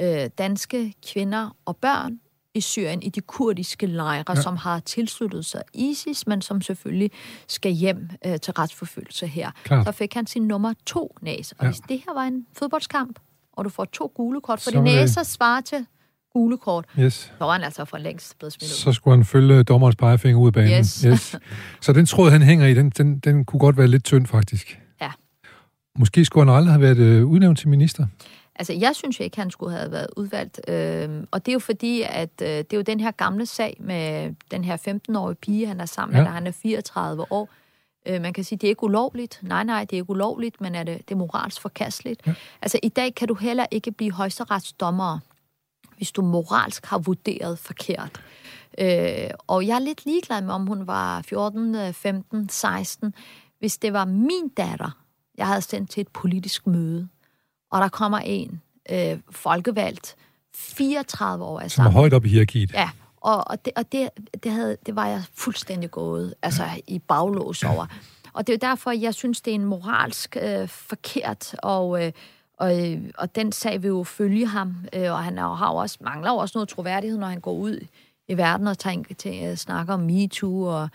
[0.00, 2.20] øh, danske kvinder og børn
[2.54, 4.34] i Syrien, i de kurdiske lejre, Ja.
[4.34, 7.10] som har tilsluttet sig ISIS, men som selvfølgelig
[7.48, 9.50] skal hjem øh, til retsforfølgelse her.
[9.64, 9.86] Klart.
[9.86, 11.54] Så fik han sin nummer to næse.
[11.58, 11.70] Og Ja.
[11.70, 13.18] hvis det her var en fodboldskamp,
[13.52, 15.86] og du får to gule kort, for Så de det- næser svarer til
[16.32, 17.14] gule kort, Yes.
[17.38, 18.76] så var han altså for længst blevet smidt ud.
[18.76, 20.78] Så skulle han følge dommerens pegefinger ud af banen.
[20.78, 21.00] Yes.
[21.06, 21.36] yes.
[21.80, 24.80] Så den tråd, han hænger i, den, den, den kunne godt være lidt tynd, faktisk.
[25.00, 25.10] Ja.
[25.98, 28.06] Måske skulle han aldrig have været øh, udnævnt til minister.
[28.58, 30.60] Altså, jeg synes ikke, han skulle have været udvalgt.
[30.68, 33.76] Øh, og det er jo fordi, at øh, det er jo den her gamle sag
[33.80, 36.28] med den her 15-årige pige, han er sammen med, Ja.
[36.28, 37.48] da han er 34 år.
[38.06, 39.38] Øh, man kan sige, det er ikke ulovligt.
[39.42, 42.26] Nej, nej, det er ikke ulovligt, men er det, det er moralsk forkasteligt.
[42.26, 42.34] Ja.
[42.62, 45.18] Altså, i dag kan du heller ikke blive højesteretsdommer,
[45.96, 48.20] hvis du moralsk har vurderet forkert.
[48.78, 53.14] Øh, og jeg er lidt ligeglad med, om hun var 14, øh, 15, 16.
[53.58, 54.90] Hvis det var min datter,
[55.38, 57.08] jeg havde sendt til et politisk møde,
[57.70, 60.16] og der kommer en øh, folkevalgt,
[60.54, 62.72] 34 år af Som er højt op i hierarkiet.
[62.72, 64.08] Ja, og, og, det, og det,
[64.42, 67.86] det, havde, det var jeg fuldstændig gået altså, i baglås over.
[68.32, 72.12] Og det er derfor, jeg synes, det er en moralsk øh, forkert, og, øh,
[72.58, 75.98] og, øh, og den sag vil jo følge ham, øh, og han er, har også,
[76.00, 77.80] mangler også noget troværdighed, når han går ud
[78.28, 80.88] i verden og tænker, til, snakker om MeToo og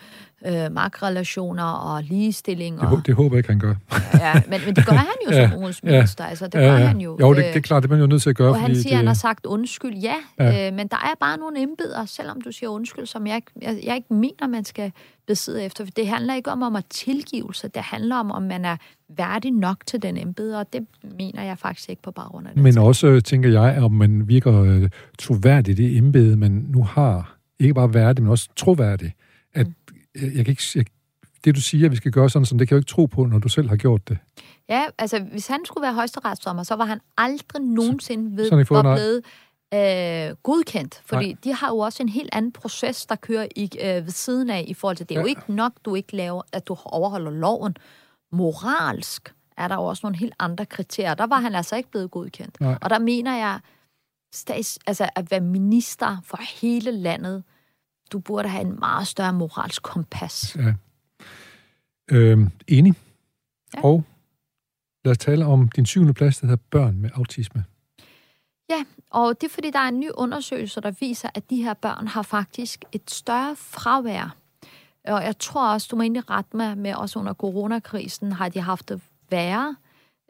[0.46, 2.76] øh, magtrelationer og ligestilling.
[2.76, 3.76] Det, Og, hå- det håber jeg ikke, han gør.
[4.14, 6.26] ja, men, men det gør han jo Ja, som udenrigsminister.
[6.26, 7.18] Altså, det gør han jo.
[7.22, 8.50] Jo, det, Øh, det er klart, det er man jo nødt til at gøre.
[8.50, 10.46] og han siger, det, han har sagt undskyld, ja, Ja.
[10.46, 10.68] ja.
[10.68, 13.96] Øh, men der er bare nogle embeder, selvom du siger undskyld, som jeg, jeg, jeg
[13.96, 14.92] ikke mener, man skal
[15.28, 15.86] besidde efter.
[15.86, 18.78] For det handler ikke om, om at tilgivelse, det handler om, om man er
[19.10, 22.64] værdig nok til den embede, og det mener jeg faktisk ikke på baggrund af det.
[22.64, 26.84] Men også, øh, tænker jeg, om man virker øh, troværdig i det embede, man nu
[26.84, 27.38] har.
[27.60, 29.14] Ikke bare værdig, men også troværdig.
[29.54, 29.74] At, Mm.
[30.22, 30.86] jeg, jeg kan ikke, jeg,
[31.46, 33.06] det, du siger, at vi skal gøre sådan, som det kan jeg jo ikke tro
[33.06, 34.18] på, når du selv har gjort det.
[34.70, 38.52] Ja, altså hvis han skulle være højesteretsdommer, så var han aldrig nogensinde ved,
[38.84, 38.96] nej.
[38.96, 39.22] blevet
[39.74, 41.02] øh, godkendt.
[41.06, 41.38] Fordi Nej.
[41.44, 44.66] de har jo også en helt anden proces, der kører i, øh, ved siden af,
[44.68, 45.30] i forhold til, det er jo Ja.
[45.30, 47.76] ikke nok, du ikke laver, at du overholder loven.
[48.32, 51.14] Moralsk er der jo også nogle helt andre kriterier.
[51.14, 52.62] Der var han altså ikke blevet godkendt.
[52.62, 52.78] Nej.
[52.82, 53.60] Og der mener jeg,
[54.34, 57.44] stats, altså at være minister for hele landet,
[58.12, 60.56] du burde have en meget større moralsk kompas.
[60.56, 60.74] Ja.
[62.12, 62.94] Øh, enig.
[63.76, 63.84] Ja.
[63.84, 64.04] Og
[65.06, 67.64] lad os tale om din syvende plads, der hedder børn med autisme.
[68.70, 71.74] Ja, og det er fordi, der er en ny undersøgelse, der viser, at de her
[71.74, 74.36] børn har faktisk et større fravær.
[75.08, 78.60] Og jeg tror også, du må egentlig rette mig med, også under coronakrisen har de
[78.60, 79.76] haft det værre.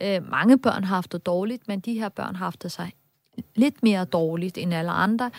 [0.01, 2.93] Øh, mange børn har haft det dårligt, men de her børn har haft det sig
[3.55, 5.31] lidt mere dårligt end alle andre.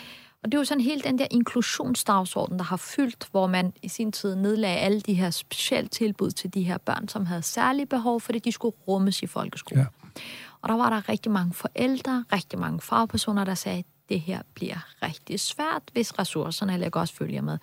[0.43, 3.87] Og det er jo sådan helt den der inklusionsdagsorden, der har fyldt, hvor man i
[3.87, 7.85] sin tid nedlagde alle de her specielle tilbud til de her børn, som havde særlige
[7.85, 9.79] behov, fordi de skulle rummes i folkeskolen.
[9.79, 10.21] Ja.
[10.65, 14.41] Og der var der rigtig mange forældre, rigtig mange fagpersoner, der sagde, at det her
[14.53, 17.57] bliver rigtig svært, hvis ressourcerne heller ikke også følger med.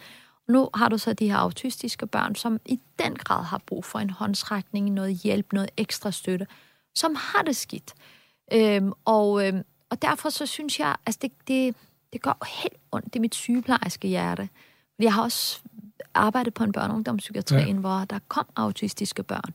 [0.49, 3.99] Nu har du så de her autistiske børn, som i den grad har brug for
[3.99, 6.47] en håndsrækning, noget hjælp, noget ekstra støtte,
[6.95, 7.95] som har det skidt.
[8.53, 11.75] Øhm, og, øhm, og derfor så synes jeg, altså det, det,
[12.13, 14.49] det går helt ondt i mit sygeplejerske hjerte.
[14.95, 15.61] Fordi jeg har også
[16.15, 17.81] arbejdet på en børne- og ungdomspsykiatrien, ja.
[17.81, 19.55] hvor der kom autistiske børn.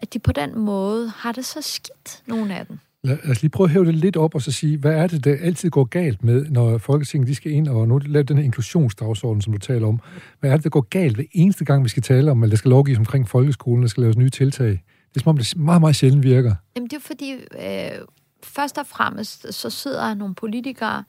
[0.00, 2.78] At de på den måde har det så skidt, nogle af dem.
[3.02, 5.24] Lad os lige prøve at hæve det lidt op og så sige, hvad er det,
[5.24, 8.44] der altid går galt med, når Folketinget de skal ind og nu lave den her
[8.44, 10.00] inklusionsdagsorden, som du taler om.
[10.40, 12.56] Hvad er det, der går galt hver eneste gang, vi skal tale om, eller der
[12.56, 14.68] skal lovgives omkring folkeskolen, der skal laves nye tiltag?
[14.68, 16.54] Det er som om, det meget, meget sjældent virker.
[16.76, 18.06] Jamen det er fordi, øh,
[18.44, 21.04] først og fremmest, så sidder nogle politikere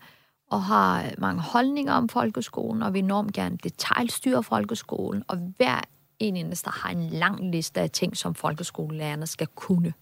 [0.52, 5.82] og har mange holdninger om folkeskolen, og vil enormt gerne detaljstyre folkeskolen, og hver
[6.20, 9.94] en eneste har en lang liste af ting, som folkeskolelærerne skal kunne.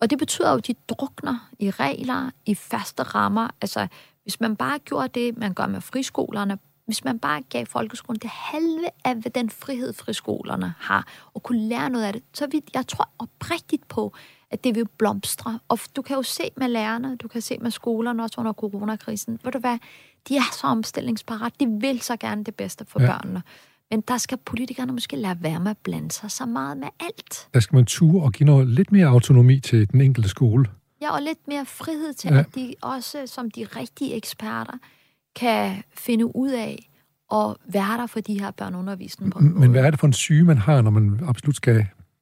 [0.00, 3.48] Og det betyder jo, at de drukner i regler, i faste rammer.
[3.60, 3.86] Altså,
[4.22, 8.30] hvis man bare gjorde det, man gør med friskolerne, hvis man bare gav folkeskolen det
[8.30, 12.62] halve af hvad den frihed, friskolerne har, og kunne lære noget af det, så vil
[12.74, 14.14] jeg tror oprigtigt på,
[14.50, 15.58] at det vil blomstre.
[15.68, 19.40] Og du kan jo se med lærerne, du kan se med skolerne også under coronakrisen.
[19.44, 19.78] Ved du hvad?
[20.28, 21.52] De er så omstillingsparat.
[21.60, 23.06] De vil så gerne det bedste for ja.
[23.06, 23.42] børnene.
[23.90, 27.48] Men der skal politikerne måske lade være med at blande sig så meget med alt.
[27.54, 30.66] Der skal man ture og give noget lidt mere autonomi til den enkelte skole.
[31.02, 32.38] Ja, og lidt mere frihed til, Ja.
[32.38, 34.72] at de også som de rigtige eksperter
[35.36, 36.90] kan finde ud af
[37.32, 40.12] at være der for de her børneundervisning på en Men hvad er det for en
[40.12, 41.74] syge, man har, når man absolut skal...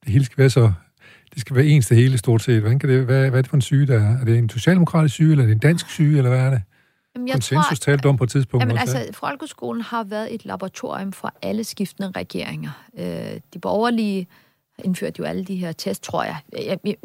[0.03, 0.71] Det hele skal være så...
[1.33, 2.59] Det skal være ens det hele stort set.
[2.59, 4.17] Hvordan kan det, hvad, hvad er det for en syge, der er?
[4.19, 6.61] Er det en socialdemokratisk syge, eller er det en dansk syge, eller hvad er det?
[7.17, 8.61] Jamen, jeg Konsensus talte du om på et tidspunkt.
[8.61, 12.71] Jamen, også, altså, folkeskolen har været et laboratorium for alle skiftende regeringer.
[12.97, 14.27] Øh, de borgerlige
[14.83, 16.37] indførte jo alle de her test, tror jeg.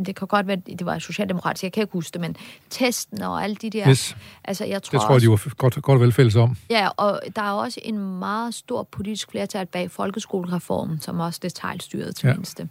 [0.07, 2.37] Det kan godt være, at det var socialdemokratisk, jeg kan ikke huske det, men
[2.71, 3.89] testen og alle de der...
[3.89, 6.57] Yes, Altså, jeg tror det tror jeg, de var godt, godt vel fælles om.
[6.71, 12.13] Ja, og der er også en meget stor politisk flertal bag folkeskolereformen, som også detaljstyrede
[12.13, 12.33] til Ja.
[12.35, 12.69] mindste.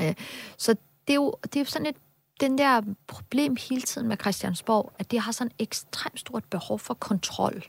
[0.00, 0.14] Øh,
[0.58, 0.72] Så
[1.06, 1.96] det er jo det er jo sådan et
[2.40, 6.78] den der problem hele tiden med Christiansborg, at det har sådan et ekstremt stort behov
[6.78, 7.62] for kontrol,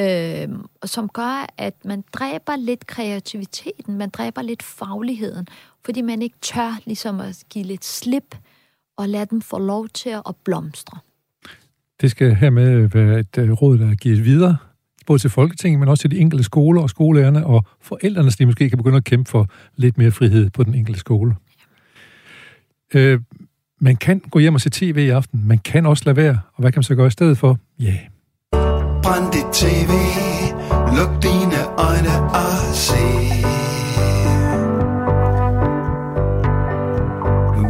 [0.00, 0.48] øh,
[0.84, 5.46] som gør, at man dræber lidt kreativiteten, man dræber lidt fagligheden,
[5.84, 8.36] fordi man ikke tør ligesom at give lidt slip
[8.96, 10.98] og lade dem få lov til at blomstre.
[12.00, 14.56] Det skal hermed være et øh, råd, der gives videre,
[15.06, 18.46] både til Folketinget, men også til de enkelte skoler og skolelærerne og forældrene, så de
[18.46, 21.36] måske kan begynde at kæmpe for lidt mere frihed på den enkelte skole.
[22.94, 23.20] Øh,
[23.82, 25.42] man kan gå hjem og se tv i aften.
[25.46, 26.38] Man kan også lade være.
[26.54, 27.58] Og hvad kan man så gøre i stedet for?
[27.80, 27.98] Ja, yeah.
[29.02, 29.92] Brænd dit tv,
[30.96, 33.02] luk dine øjne og se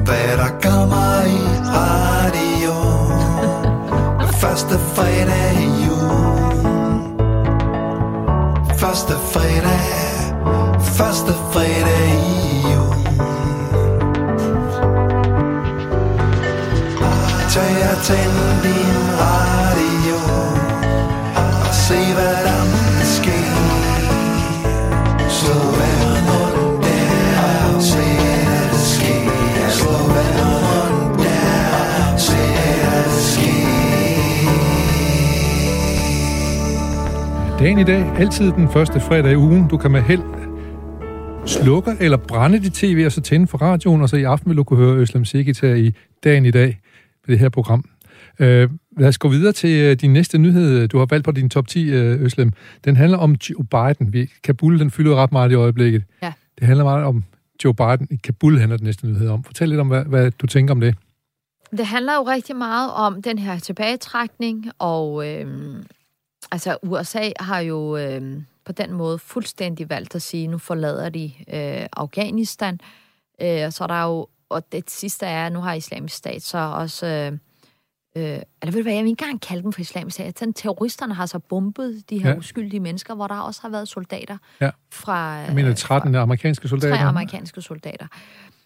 [0.06, 1.42] Hvad der kommer i
[1.78, 2.76] radio
[4.42, 6.52] Første fredag i jul
[8.78, 9.84] Første fredag,
[10.98, 12.41] første fredag i
[17.54, 20.18] Tag og tænd din radio
[21.68, 23.38] og se hvad der måtte ske.
[25.38, 28.04] Slå vandet rundt der og se
[28.48, 29.30] hvad der sker.
[29.78, 31.52] Slå vandet rundt der
[32.12, 33.66] og se hvad der sker.
[37.58, 39.68] Dagen i dag, altid den første fredag i ugen.
[39.68, 40.22] Du kan med held
[41.46, 44.56] slukke eller brænde dit tv, og så tænde for radioen, og så i aften vil
[44.56, 46.81] du kunne høre Øslem Sigit i dagen i dag
[47.24, 47.84] på det her program.
[48.38, 50.88] Øh, lad os gå videre til øh, din næste nyhed.
[50.88, 52.52] Du har valgt på din top 10, øh, Øslem.
[52.84, 54.12] Den handler om Joe Biden.
[54.12, 56.04] Vi, Kabul, den fylder ret meget i øjeblikket.
[56.22, 56.32] Ja.
[56.58, 57.24] Det handler meget om
[57.64, 58.08] Joe Biden.
[58.10, 59.44] I Kabul handler den næste nyhed om.
[59.44, 60.94] Fortæl lidt om, hvad, hvad du tænker om det.
[61.70, 65.84] Det handler jo rigtig meget om den her tilbagetrækning, og øhm,
[66.50, 71.24] altså USA har jo øhm, på den måde fuldstændig valgt at sige, nu forlader de
[71.24, 72.80] øh, Afghanistan.
[73.42, 77.06] Øh, så er der jo, og det sidste er, nu har islamisk stat så også
[77.06, 77.38] øh,
[78.16, 80.38] Øh, eller ved du hvad, jeg vil ikke engang kalde dem for islamisk stat.
[80.38, 82.36] Sådan, terroristerne har så bombet de her Ja.
[82.36, 84.70] uskyldige mennesker, hvor der også har været soldater Ja.
[84.92, 85.28] fra...
[85.32, 86.96] Jeg mener 13 amerikanske soldater.
[86.96, 88.06] Tre amerikanske soldater.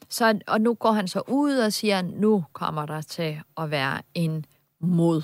[0.08, 3.98] Så, og nu går han så ud og siger, nu kommer der til at være
[4.14, 4.44] en
[4.80, 5.22] mod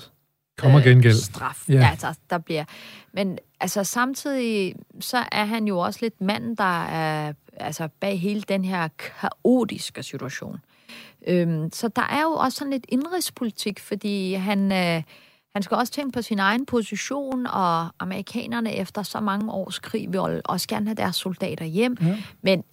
[0.57, 1.13] Kommer gengæld.
[1.15, 1.69] straf.
[1.69, 1.73] Ja.
[1.73, 1.97] Ja.
[2.01, 2.65] der, der bliver.
[3.13, 8.41] Men altså samtidig, så er han jo også lidt manden, der er altså, bag hele
[8.41, 10.57] den her kaotiske situation.
[11.27, 15.03] Øhm, så der er jo også sådan lidt indrigspolitik, fordi han, øh,
[15.53, 20.13] han skal også tænke på sin egen position, og amerikanerne efter så mange års krig
[20.13, 21.97] vil også gerne have deres soldater hjem.
[22.01, 22.17] Ja.
[22.41, 22.63] Men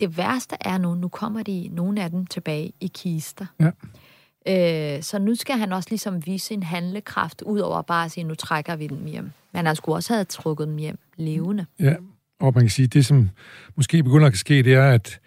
[0.00, 3.46] det værste er nu, nu kommer de, nogle af dem tilbage i kister.
[3.60, 3.70] Ja.
[4.48, 8.24] Øh, så nu skal han også ligesom vise en handlekraft, ud over bare at sige,
[8.24, 9.30] nu trækker vi dem hjem.
[9.52, 11.66] Men han skulle også have trukket dem hjem levende.
[11.80, 11.94] Ja,
[12.40, 13.30] og man kan sige, det som
[13.76, 15.20] måske begynder at ske, det er, at,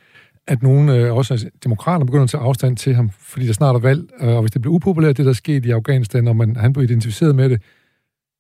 [0.48, 3.80] at nogle, øh, også demokrater, begynder at tage afstand til ham, fordi der snart er
[3.80, 6.56] valg, øh, og hvis det bliver upopulært, det der er sket i Afghanistan, og man,
[6.56, 7.62] han blev identificeret med det,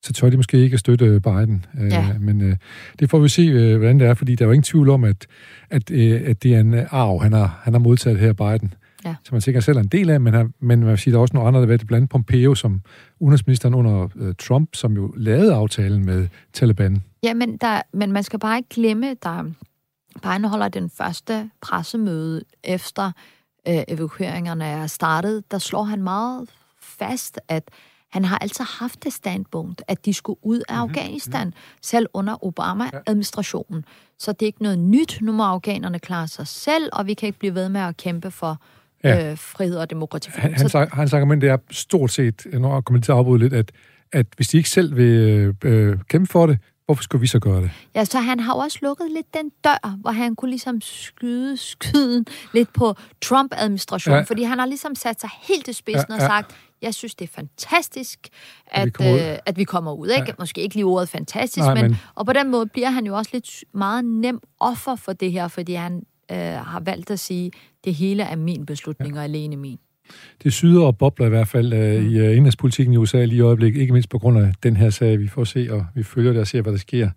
[0.03, 1.65] så tør de måske ikke at støtte Biden.
[1.79, 2.13] Øh, Ja.
[2.19, 2.55] Men øh,
[2.99, 5.03] det får vi se, øh, hvordan det er, fordi der er jo ingen tvivl om,
[5.03, 5.27] at,
[5.69, 8.73] at, øh, at det er en arv, han har, han har modtaget her, Biden.
[9.05, 9.15] Ja.
[9.23, 11.17] Som man sikkert selv er en del af, men, han, men man vil sige, der
[11.17, 12.81] er også nogle andre, der har været blandt Pompeo, som
[13.19, 17.03] udenrigsministeren under øh, Trump, som jo lavede aftalen med Taliban.
[17.23, 19.43] Ja, men, der, men man skal bare ikke glemme, der
[20.21, 23.11] Biden holder den første pressemøde efter
[23.67, 25.51] øh, evakueringerne er startet.
[25.51, 26.49] Der slår han meget
[26.81, 27.63] fast, at
[28.11, 33.85] han har altid haft det standpunkt, at de skulle ud af Afghanistan, selv under Obama-administrationen.
[34.17, 35.17] Så det er ikke noget nyt.
[35.21, 38.31] Nu må afghanerne klare sig selv, og vi kan ikke blive ved med at kæmpe
[38.31, 38.61] for
[39.03, 39.31] Ja.
[39.31, 40.29] øh, frihed og demokrati.
[40.33, 43.71] Han, hans, hans argument er stort set, når jeg kommer til at afbryde lidt, at,
[44.11, 47.39] at hvis de ikke selv vil øh, øh, kæmpe for det, hvorfor skulle vi så
[47.39, 47.71] gøre det?
[47.95, 51.57] Ja, så han har jo også lukket lidt den dør, hvor han kunne ligesom skyde
[51.57, 54.23] skyden lidt på Trump-administrationen, Ja.
[54.23, 57.15] fordi han har ligesom sat sig helt i spidsen Ja, ja, og sagt, jeg synes,
[57.15, 58.19] det er fantastisk,
[58.67, 60.07] At at, vi kommer ud." øh, at vi kommer ud.
[60.07, 60.23] Ikke?
[60.27, 60.33] Ja.
[60.39, 63.15] Måske ikke lige ordet fantastisk, Nej, men- men, og på den måde bliver han jo
[63.17, 67.51] også lidt meget nem offer for det her, fordi han øh, har valgt at sige,
[67.85, 69.79] det hele er min beslutning og alene min.
[70.43, 73.41] Det syder og bobler i hvert fald øh, i øh, indrigspolitikken i USA lige i
[73.41, 76.31] øjeblikket, ikke mindst på grund af den her sag, vi får se, og vi følger
[76.31, 77.09] det og ser, hvad der sker.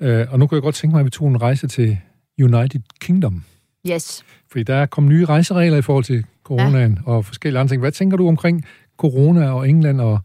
[0.00, 1.98] Øh, og nu kunne jeg godt tænke mig, at vi tog en rejse til
[2.40, 3.44] United Kingdom.
[3.90, 4.24] Yes.
[4.50, 7.12] Fordi der er kommet nye rejseregler i forhold til coronaen ja.
[7.12, 7.80] og forskellige andre ting.
[7.80, 8.64] Hvad tænker du omkring
[8.98, 10.20] corona og England og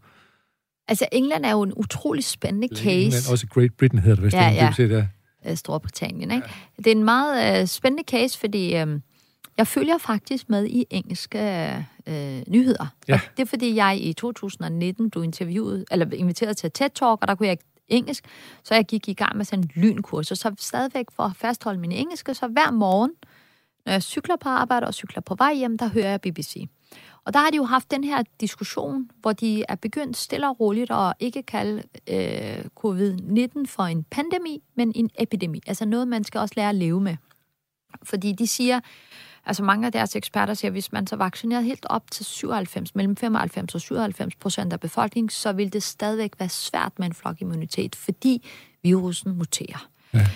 [0.88, 2.90] Altså, England er jo en utrolig spændende case.
[2.90, 4.94] England, også Great Britain hedder det, hvis Ja, det er ja.
[4.94, 5.06] er.
[5.46, 6.30] Øh, Storbritannien.
[6.30, 6.46] Ikke?
[6.46, 6.82] Ja.
[6.82, 9.00] Det er en meget øh, spændende case, fordi øh,
[9.58, 11.38] jeg følger faktisk med i engelske
[12.06, 12.86] øh, nyheder.
[13.08, 13.14] Ja.
[13.14, 17.28] Og det er fordi, jeg i 2019 blev interviewet, eller inviteret til TED Talk, og
[17.28, 18.24] der kunne jeg engelsk,
[18.64, 21.80] så jeg gik i gang med sådan en lynkurs, og så stadigvæk for at fastholde
[21.80, 23.10] min engelske, så hver morgen,
[23.86, 26.68] når jeg cykler på arbejde og cykler på vej hjem, der hører jeg BBC.
[27.26, 30.60] Og der har de jo haft den her diskussion, hvor de er begyndt stille og
[30.60, 35.60] roligt at ikke kalde øh, covid-19 for en pandemi, men en epidemi.
[35.66, 37.16] Altså noget, man skal også lære at leve med.
[38.02, 38.80] Fordi de siger,
[39.46, 42.94] altså mange af deres eksperter siger, at hvis man så vaccineret helt op til 97,
[42.94, 47.14] mellem 95 og 97 procent af befolkningen, så vil det stadigvæk være svært med en
[47.14, 48.48] flokimmunitet, fordi
[48.82, 49.88] virusen muterer.
[50.14, 50.26] Ja.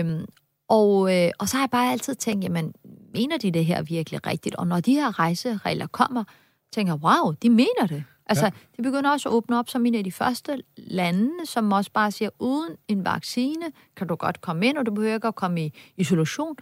[0.00, 0.24] Øhm,
[0.68, 2.74] og, øh, og så har jeg bare altid tænkt, jamen,
[3.14, 4.54] mener de det her virkelig rigtigt?
[4.54, 6.24] Og når de her rejseregler kommer,
[6.72, 8.04] tænker wow, de mener det.
[8.26, 8.50] Altså, ja.
[8.76, 12.10] de begynder også at åbne op som en af de første lande, som også bare
[12.10, 15.66] siger, uden en vaccine kan du godt komme ind, og du behøver ikke at komme
[15.66, 16.56] i isolation.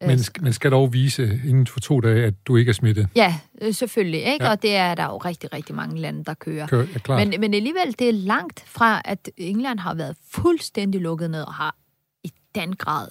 [0.00, 3.08] Men, sk- men skal dog vise inden for to dage, at du ikke er smittet.
[3.16, 4.44] Ja, øh, selvfølgelig, ikke?
[4.44, 4.50] Ja.
[4.50, 6.66] Og det er der jo rigtig, rigtig mange lande, der kører.
[6.66, 7.28] Kør, ja, klart.
[7.28, 11.54] Men, men alligevel, det er langt fra, at England har været fuldstændig lukket ned og
[11.54, 11.76] har
[12.24, 13.08] i den grad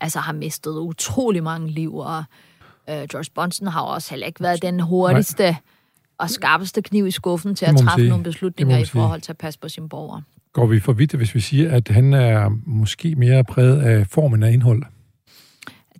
[0.00, 2.24] altså har mistet utrolig mange liv, og
[2.90, 5.54] øh, George Bonson har også heller ikke været den hurtigste Nej.
[6.18, 8.08] og skarpeste kniv i skuffen til at træffe sige.
[8.08, 10.22] nogle beslutninger i forhold til at passe på sine borgere.
[10.52, 14.42] Går vi for vidt, hvis vi siger, at han er måske mere præget af formen
[14.42, 14.82] af indhold?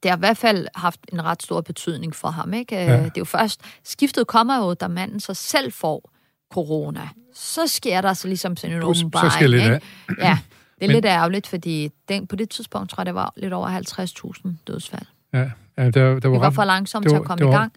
[0.02, 2.52] Det har i hvert fald haft en ret stor betydning for ham.
[2.52, 2.74] Ikke?
[2.74, 2.84] Ja.
[2.84, 2.96] Ja.
[2.98, 6.10] Det er jo først, skiftet kommer jo, da manden så selv får
[6.52, 7.08] corona.
[7.34, 9.32] Så sker der så ligesom sådan en Så- så åbenbaring.
[9.32, 9.80] sker lidt af.
[10.18, 10.38] Ja,
[10.78, 13.52] det er Men- lidt ærgerligt, fordi den, på det tidspunkt tror jeg, det var lidt
[13.52, 15.06] over 50.000 dødsfald.
[15.32, 17.44] Ja, ja der, der var, Det var ret- for langsomt det til var- at komme
[17.44, 17.72] det i var- gang.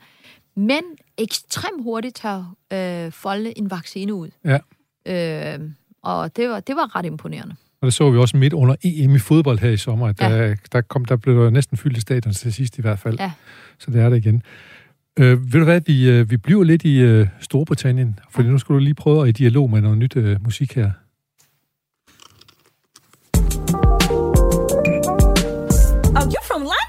[0.56, 0.82] Men
[1.18, 2.28] ekstremt hurtigt til
[2.72, 4.30] at øh, folde en vaccine ud.
[4.46, 4.58] Ja.
[5.56, 5.60] Øh,
[6.04, 7.56] og det var, det var ret imponerende.
[7.82, 10.48] Og det så vi også midt under EM i fodbold her i sommer, at Ja.
[10.48, 13.20] der, der, kom, der blev der næsten fyldt i stadion til sidst i hvert fald.
[13.20, 13.32] Ja.
[13.80, 14.44] Så det er det igen.
[15.20, 18.74] Øh, ved du hvad, vi, øh, vi bliver lidt i øh, Storbritannien, for nu skal
[18.74, 20.92] du lige prøve at i dialog med noget nyt øh, musik her.
[26.22, 26.80] Oh, you from London?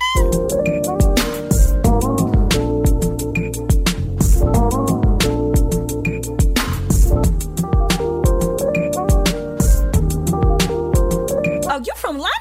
[11.70, 12.40] Oh, you from London?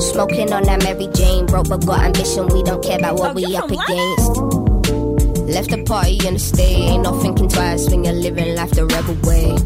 [0.00, 2.46] Smoking on that Mary Jane, broke but got ambition.
[2.46, 4.36] We don't care about what oh, we up against.
[5.50, 8.86] Left the party and the stay, ain't no thinking twice when you're living life the
[8.86, 9.56] rebel way.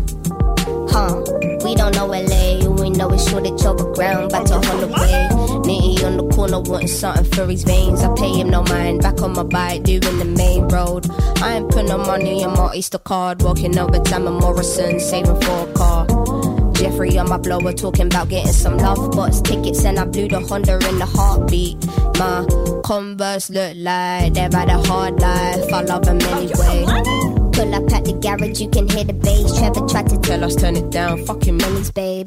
[0.91, 1.23] Huh?
[1.65, 5.29] We don't know LA, we know is Shoreditch overground, back to Holloway.
[5.63, 8.03] Nitty on the corner wanting something for his veins.
[8.03, 11.07] I pay him no mind, back on my bike, doing the main road.
[11.43, 15.41] I ain't put no money in my Easter card, walking over time at Morrison, saving
[15.41, 16.07] for a car.
[16.75, 20.41] Jeffrey on my blower talking about getting some love box tickets and I blew the
[20.41, 21.77] Honda in the heartbeat.
[22.19, 22.47] My
[22.83, 25.73] Converse look like they've had a hard life.
[25.73, 27.40] I love them anyway.
[27.61, 29.59] Pull up at the garage, you can hear the bass.
[29.59, 31.27] Trevor tried to tell us turn it down.
[31.27, 32.27] Fucking millies, babe.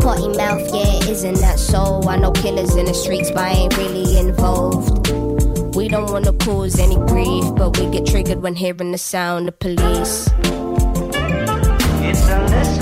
[0.00, 2.00] Potty mouth, yeah, isn't that so?
[2.08, 5.06] I know killers in the streets, but I ain't really involved.
[5.76, 9.58] We don't wanna cause any grief, but we get triggered when hearing the sound of
[9.58, 10.30] police.
[12.00, 12.81] It's a lesson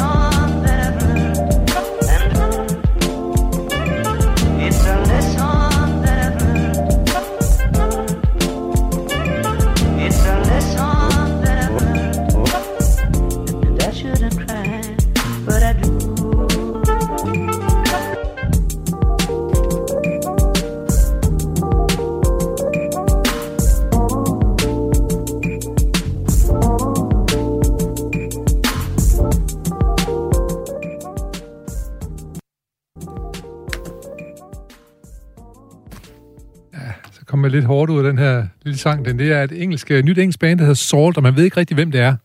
[37.30, 39.04] komme lidt hårdt ud af den her lille sang.
[39.04, 41.44] Den det er et engelsk, øh, nyt engelsk band, der hedder Salt, og man ved
[41.44, 42.16] ikke rigtig, hvem det er.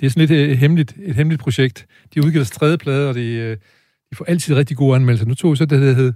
[0.00, 1.86] Det er sådan lidt et hemmeligt, et hemmeligt projekt.
[2.14, 3.56] De udgiver deres tredje plade, og de, øh,
[4.10, 5.26] de får altid rigtig gode anmeldelser.
[5.26, 6.12] Nu tog vi så det, der hedder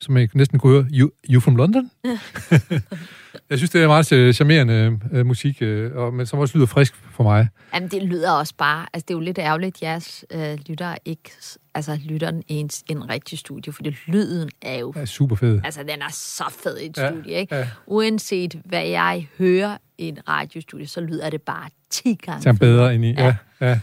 [0.00, 1.90] som jeg næsten kunne høre, You, you From London?
[3.50, 6.66] jeg synes, det er meget øh, charmerende øh, musik, øh, og, men som også lyder
[6.66, 7.48] frisk for mig.
[7.74, 8.86] Jamen, det lyder også bare...
[8.92, 11.30] Altså, det er jo lidt ærgerligt, at jeres øh, lytter ikke...
[11.74, 14.92] Altså, lytter den en, en rigtig studie, fordi lyden er jo...
[14.92, 15.60] Det er super fed.
[15.64, 17.56] Altså, den er så fed i et Ja, studie, ikke?
[17.56, 17.68] ja.
[17.86, 22.94] Uanset hvad jeg hører i en radiostudie, så lyder det bare 10 gange Så bedre
[22.94, 23.10] ind i.
[23.12, 23.24] Ja.
[23.60, 23.68] Ja.
[23.68, 23.80] ja.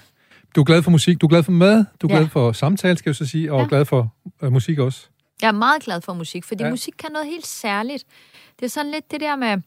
[0.56, 2.18] Du er glad for musik, du er glad for mad, du er Ja.
[2.20, 3.68] glad for samtale, skal jeg så sige, og Ja.
[3.70, 4.14] glad for
[4.44, 5.08] øh, musik også.
[5.42, 6.70] Jeg er meget glad for musik, fordi Ja.
[6.70, 8.06] musik kan noget helt særligt.
[8.60, 9.62] Det er sådan lidt det der med,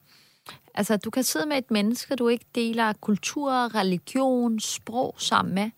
[0.75, 5.71] altså du kan sidde med et menneske, du ikke deler kultur, religion, sprog sammen med,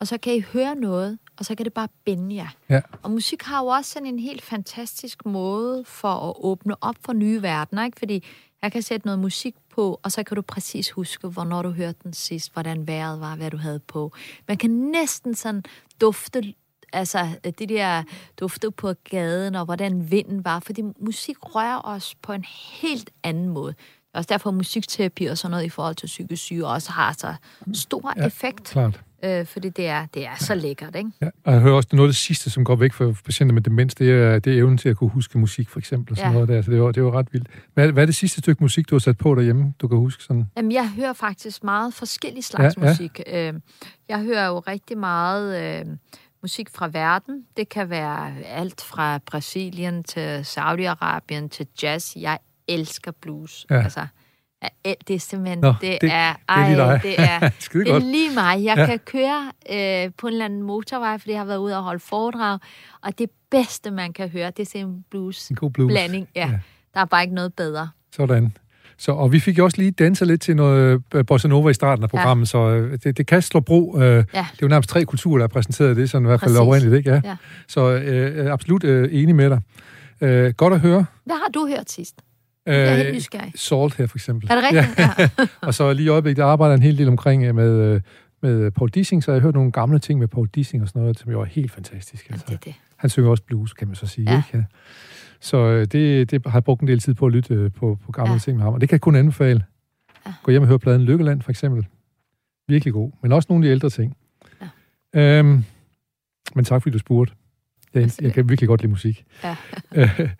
[0.00, 2.48] og så kan I høre noget, og så kan det bare binde jer.
[2.68, 2.80] Ja.
[3.02, 7.12] Og musik har jo også sådan en helt fantastisk måde for at åbne op for
[7.12, 7.98] nye verdener, ikke?
[7.98, 8.24] Fordi
[8.62, 11.98] jeg kan sætte noget musik på, og så kan du præcis huske, hvornår du hørte
[12.02, 14.12] den sidst, hvordan vejret var, hvad du havde på.
[14.48, 15.64] Man kan næsten sådan
[16.00, 16.54] dufte,
[16.92, 17.26] altså
[17.58, 18.02] det der
[18.40, 22.44] dufte på gaden, og hvordan vinden var, fordi musik rører os på en
[22.82, 23.74] helt anden måde.
[24.14, 27.34] Også derfor, musikterapi og sådan noget i forhold til psykisk syge også har så
[27.74, 29.00] stor Ja, effekt, Klart.
[29.24, 31.10] øh, fordi det er, det er så lækkert, ikke?
[31.22, 31.28] Ja.
[31.44, 33.62] Og jeg hører også, det noget af det sidste, som går væk for patienter med
[33.62, 36.12] demens, det er, det er evnen til at kunne huske musik, for eksempel.
[36.12, 36.34] Og sådan Ja.
[36.34, 36.62] noget der.
[36.62, 37.48] Så det var, det var ret vildt.
[37.74, 40.22] Hvad, hvad er det sidste stykke musik, du har sat på derhjemme, du kan huske
[40.22, 40.44] sådan?
[40.56, 42.88] Jamen, jeg hører faktisk meget forskellige slags ja, ja.
[42.90, 43.20] musik.
[43.26, 43.54] Øh,
[44.08, 45.86] Jeg hører jo rigtig meget øh,
[46.42, 47.44] musik fra verden.
[47.56, 52.16] Det kan være alt fra Brasilien til Saudi-Arabien til jazz.
[52.16, 52.38] Jeg
[52.68, 53.66] elsker blues.
[53.70, 53.82] Ja.
[53.82, 54.06] Altså,
[55.08, 57.38] det er simpelthen, Nå, det, det- er, det er lige det er,
[57.84, 58.64] det er lige mig.
[58.64, 58.86] Jeg Ja.
[58.86, 62.00] kan køre øh, på en eller anden motorvej, fordi jeg har været ude og holde
[62.00, 62.58] foredrag,
[63.02, 65.50] og det bedste, man kan høre, det er simpelthen en blues.
[65.50, 65.90] En god blues.
[65.92, 66.28] Blanding.
[66.34, 66.46] Ja.
[66.46, 66.58] ja.
[66.94, 67.90] Der er bare ikke noget bedre.
[68.16, 68.56] Sådan.
[68.98, 71.74] Så, og vi fik jo også lige danset lidt til noget øh, bossa nova i
[71.74, 72.46] starten af programmet, ja.
[72.46, 73.98] så øh, det, det kan slå bro.
[73.98, 74.18] Øh, ja.
[74.18, 75.96] Det er jo nærmest tre kulturer, der er præsenteret.
[75.96, 77.10] Det sådan i hvert fald oprindeligt, ikke?
[77.10, 77.20] Ja.
[77.24, 77.36] Ja.
[77.68, 79.60] Så øh, øh, absolut øh, enig med dig.
[80.20, 81.04] Øh, godt at høre.
[81.24, 82.14] Hvad har du hørt sidst?
[82.68, 83.52] Øh, Jeg er helt nysgerrig.
[83.54, 84.48] Salt her, for eksempel.
[84.50, 84.98] Er det rigtigt?
[84.98, 85.10] Ja.
[85.18, 85.46] ja.
[85.68, 88.00] Og så lige i øjeblikket, der arbejder en hel del omkring med,
[88.42, 91.02] med Paul Dissing, så jeg har hørt nogle gamle ting med Paul Dissing og sådan
[91.02, 92.30] noget, som jo er helt fantastisk.
[92.30, 92.46] Altså.
[92.48, 92.74] Det er det.
[92.96, 94.30] Han synger også blues, kan man så sige.
[94.30, 94.36] Ja.
[94.36, 94.66] Ikke?
[95.42, 97.98] Så øh, det, det har jeg brugt en del tid på at lytte øh, på,
[98.04, 98.38] på gamle ja.
[98.38, 99.64] Ting med ham, og det kan jeg kun anbefale.
[100.26, 100.34] Ja.
[100.42, 101.86] Gå hjem og høre pladen Lykkeland, for eksempel.
[102.68, 104.16] Virkelig god, men også nogle af de ældre ting.
[105.14, 105.38] Ja.
[105.38, 105.64] Øhm,
[106.54, 107.34] men tak, fordi du spurgte.
[107.94, 109.24] Jeg, Altså, jeg kan virkelig godt lide musik.
[109.44, 109.56] Ja.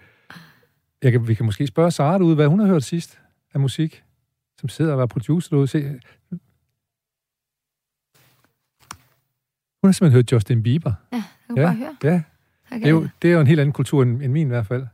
[1.02, 3.20] Jeg kan, vi kan måske spørge Sara derude, hvad hun har hørt sidst
[3.54, 4.02] af musik,
[4.60, 5.66] som sidder og er producer derude.
[5.66, 5.82] Se.
[9.82, 10.92] Hun har simpelthen hørt Justin Bieber.
[11.12, 11.64] Ja, jeg kan ja.
[11.64, 11.96] Bare høre.
[12.04, 12.22] ja.
[12.76, 12.80] Okay.
[12.80, 14.66] Det, er jo, det er jo en helt anden kultur end, end min i hvert
[14.66, 14.86] fald.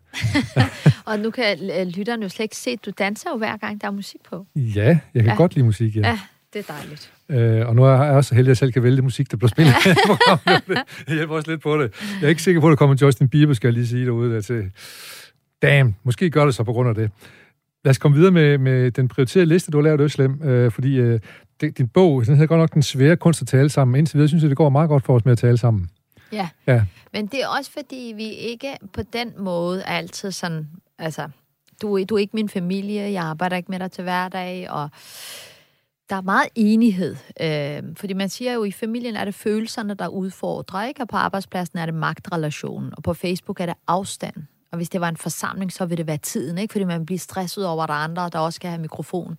[1.11, 1.45] Og nu kan
[1.81, 4.47] øh, lytteren jo slet ikke se, du danser jo hver gang, der er musik på.
[4.57, 5.35] Ja, jeg kan ja.
[5.35, 6.01] Godt lide musik, ja.
[6.01, 6.19] Ja,
[6.53, 7.13] det er dejligt.
[7.29, 9.31] Øh, og nu er jeg også så heldig, at jeg selv kan vælge det musik,
[9.31, 9.75] der bliver spillet.
[11.07, 11.93] Det hjælper også lidt på det.
[12.21, 14.35] Jeg er ikke sikker på, at der kommer Justin Bieber, skal jeg lige sige derude.
[14.35, 14.71] Der til.
[15.63, 17.11] Damn, måske gør det så på grund af det.
[17.85, 20.97] Lad os komme videre med, med den prioriterede liste, du har lavet, Øslem, øh, fordi
[20.97, 21.21] øh,
[21.61, 23.97] det, din bog, den hedder godt nok Den svære kunst at tale sammen.
[23.97, 25.91] Indtil videre synes jeg, det går meget godt for os med at tale sammen.
[26.33, 26.49] Ja.
[26.67, 26.85] Ja.
[27.13, 30.69] Men det er også fordi, vi ikke på den måde altid sådan,
[30.99, 31.29] altså,
[31.83, 34.91] du, du er ikke min familie, jeg arbejder ikke med dig til hverdag, og
[36.11, 37.17] der er meget enighed.
[37.41, 41.03] Øh, fordi man siger jo, i familien er det følelserne, der udfordrer, ikke?
[41.03, 44.35] Og på arbejdspladsen er det magtrelationen, og på Facebook er det afstand.
[44.73, 46.73] Og hvis det var en forsamling, så vil det være tiden, ikke?
[46.73, 49.39] Fordi man bliver stresset over, at der er andre, der også skal have mikrofon.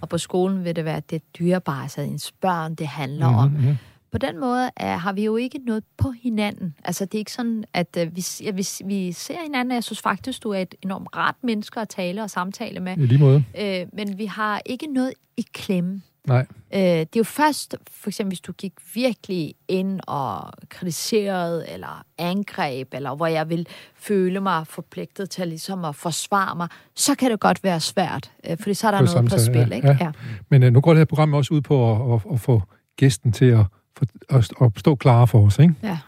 [0.00, 3.68] Og på skolen vil det være det dyrebare, altså ens børn, det handler mm-hmm.
[3.68, 3.76] om.
[4.12, 6.74] På den måde er, har vi jo ikke noget på hinanden.
[6.84, 10.00] Altså, det er ikke sådan, at øh, vi, ja, vi, vi ser hinanden, jeg synes
[10.00, 12.96] faktisk, du er et enormt rart menneske at tale og samtale med.
[12.96, 13.44] I lige måde.
[13.60, 16.02] Øh, men vi har ikke noget i klemme.
[16.26, 16.46] Nej.
[16.74, 22.04] Øh, det er jo først, for eksempel hvis du gik virkelig ind og kritiserede, eller
[22.18, 27.30] angreb, eller hvor jeg vil føle mig forpligtet til ligesom at forsvare mig, så kan
[27.30, 29.76] det godt være svært, øh, fordi så er der På noget på samtale, spil, ja,
[29.76, 30.04] ikke?
[30.04, 30.12] ja.
[30.48, 32.62] Men øh, nu går det her program også ud på at, at, at få
[32.96, 33.64] gæsten til at,
[33.96, 35.74] for, at, at stå klar for os, ikke?
[35.82, 35.98] ja.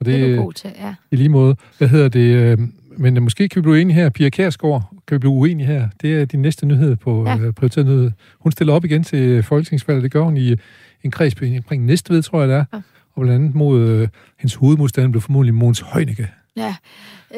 [0.00, 0.94] Og Det er det, du god til, ja.
[1.10, 1.56] i lige måde.
[1.78, 2.20] Hvad hedder det?
[2.20, 2.58] Øh,
[2.96, 4.08] men øh, måske kan vi blive enige her.
[4.10, 5.88] Pia Kærsgaard, kan vi blive uenige her?
[6.00, 7.36] Det er din næste nyhed på Ja.
[7.36, 7.50] ja.
[7.50, 8.10] prioriteret nyhed.
[8.40, 10.02] Hun stiller op igen til folketingsvalget.
[10.02, 10.54] Det gør hun i
[11.02, 12.64] en kreds omkring Næstved, tror jeg det er.
[12.72, 12.80] Ja.
[13.14, 14.08] Og blandt andet mod øh,
[14.38, 16.28] hendes hovedmodstander blev formodentlig Måns Højnække.
[16.56, 16.76] Ja,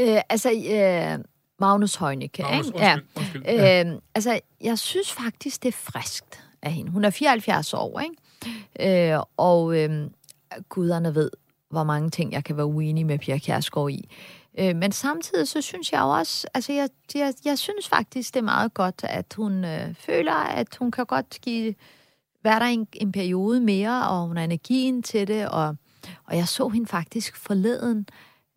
[0.00, 1.24] øh, altså øh,
[1.60, 2.42] Magnus Heunicke.
[2.42, 2.78] Magnus, ikke?
[2.78, 3.42] undskyld, undskyld.
[3.46, 3.84] Ja.
[3.86, 6.90] Øh, altså, jeg synes faktisk, det er friskt af hende.
[6.90, 8.14] Hun er 74 år, ikke?
[8.80, 10.10] Øh, og øh,
[10.68, 11.30] guderne ved,
[11.70, 14.08] hvor mange ting, jeg kan være uenig med Pia Kjærsgaard i.
[14.58, 18.40] Øh, men samtidig så synes jeg jo også, altså jeg, jeg, jeg synes faktisk, det
[18.40, 21.74] er meget godt, at hun øh, føler, at hun kan godt give,
[22.44, 25.76] være der en, en periode mere, og hun har energien til det, og,
[26.24, 28.08] og jeg så hende faktisk forleden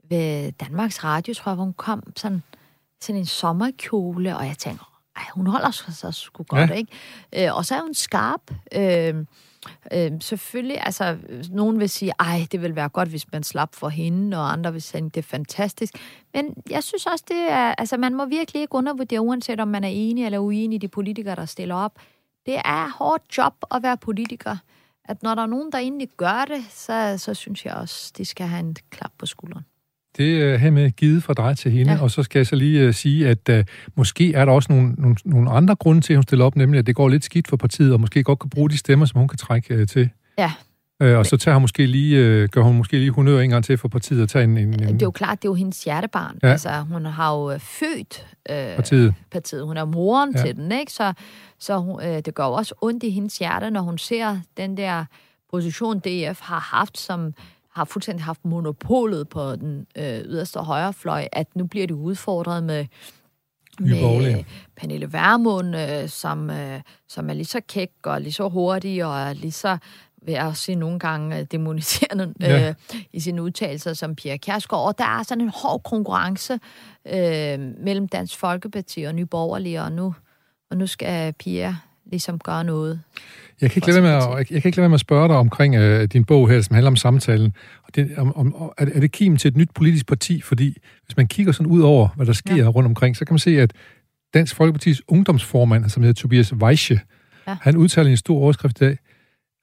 [0.10, 2.44] ved Danmarks Radio, tror jeg, hvor hun kom sådan,
[3.02, 6.76] sådan en sommerkjole, og jeg tænker, ej, hun holder sig så sgu godt, Ja.
[6.76, 6.92] ikke?
[7.48, 8.42] Øh, og så er hun skarp.
[8.76, 9.26] Øh,
[9.94, 11.18] øh, selvfølgelig, altså,
[11.52, 14.72] nogen vil sige, ej, det vil være godt, hvis man slap for hende, og andre
[14.72, 15.94] vil sige, det er fantastisk.
[16.34, 19.84] Men jeg synes også, det er, altså, man må virkelig ikke undervurdere, uanset om man
[19.84, 22.00] er enig eller uenig i de politikere, der stiller op.
[22.46, 24.58] Det er hårdt job at være politiker.
[25.06, 28.26] At når der er nogen, der egentlig gør det, så, så synes jeg også, de
[28.26, 29.66] skal have en klap på skulderen.
[30.18, 32.02] Det er hermed givet fra dig til hende, ja.
[32.02, 33.56] Og så skal jeg så lige uh, sige, at uh,
[33.96, 36.80] måske er der også nogle, nogle, nogle andre grunde til, at hun stiller op, nemlig
[36.80, 39.20] at det går lidt skidt for partiet, og måske godt kan bruge de stemmer, som
[39.20, 40.10] hun kan trække uh, til.
[40.38, 40.52] Ja.
[41.04, 43.64] Uh, og så tager hun måske lige, uh, gør hun måske lige honør en gang
[43.66, 45.54] til for partiet at tage en, en, en Det er jo klart, det er jo
[45.54, 46.40] hendes hjertebarn.
[46.44, 46.48] Ja.
[46.52, 49.14] Altså, hun har jo øh, født øh, partiet.
[49.32, 49.66] partiet.
[49.66, 50.42] Hun er moren Ja.
[50.44, 50.92] til den, ikke?
[50.92, 51.14] Så,
[51.60, 55.06] så øh, det gør også ondt i hendes hjerte, når hun ser den der
[55.52, 57.34] position, DF har haft, som
[57.74, 62.86] har fuldstændig haft monopolet på den øh, yderste højrefløj, at nu bliver de udfordret med
[63.80, 64.44] med
[64.78, 69.20] Pernille Vermund, øh, som, øh, som er lige så kæk og lige så hurtig og
[69.20, 69.78] er lige så
[70.26, 72.70] vil jeg også sige nogle gange øh, demoniserende Ja.
[72.70, 72.76] øh,
[73.14, 74.88] i sine udtalelser som Pia Kjærsgaard.
[74.88, 76.54] Og der er sådan en hård konkurrence
[77.06, 80.16] øh, mellem Dansk Folkeparti og Nye Borgerlige, og nu,
[80.70, 83.02] og nu skal Pia ligesom gøre noget.
[83.62, 85.00] Jeg kan, ikke lade være med at, jeg, jeg kan ikke lade være med at
[85.00, 87.54] spørge dig omkring uh, din bog her, som handler om samtalen.
[87.84, 90.42] Og det, om, om, er, er det kim til et nyt politisk parti?
[90.42, 92.68] Fordi hvis man kigger sådan ud over, hvad der sker ja.
[92.68, 93.74] Rundt omkring, så kan man se, at
[94.34, 97.00] Dansk Folkepartis ungdomsformand, som hedder Tobias Weiche,
[97.48, 97.58] ja.
[97.62, 98.98] Han udtaler en stor overskrift i dag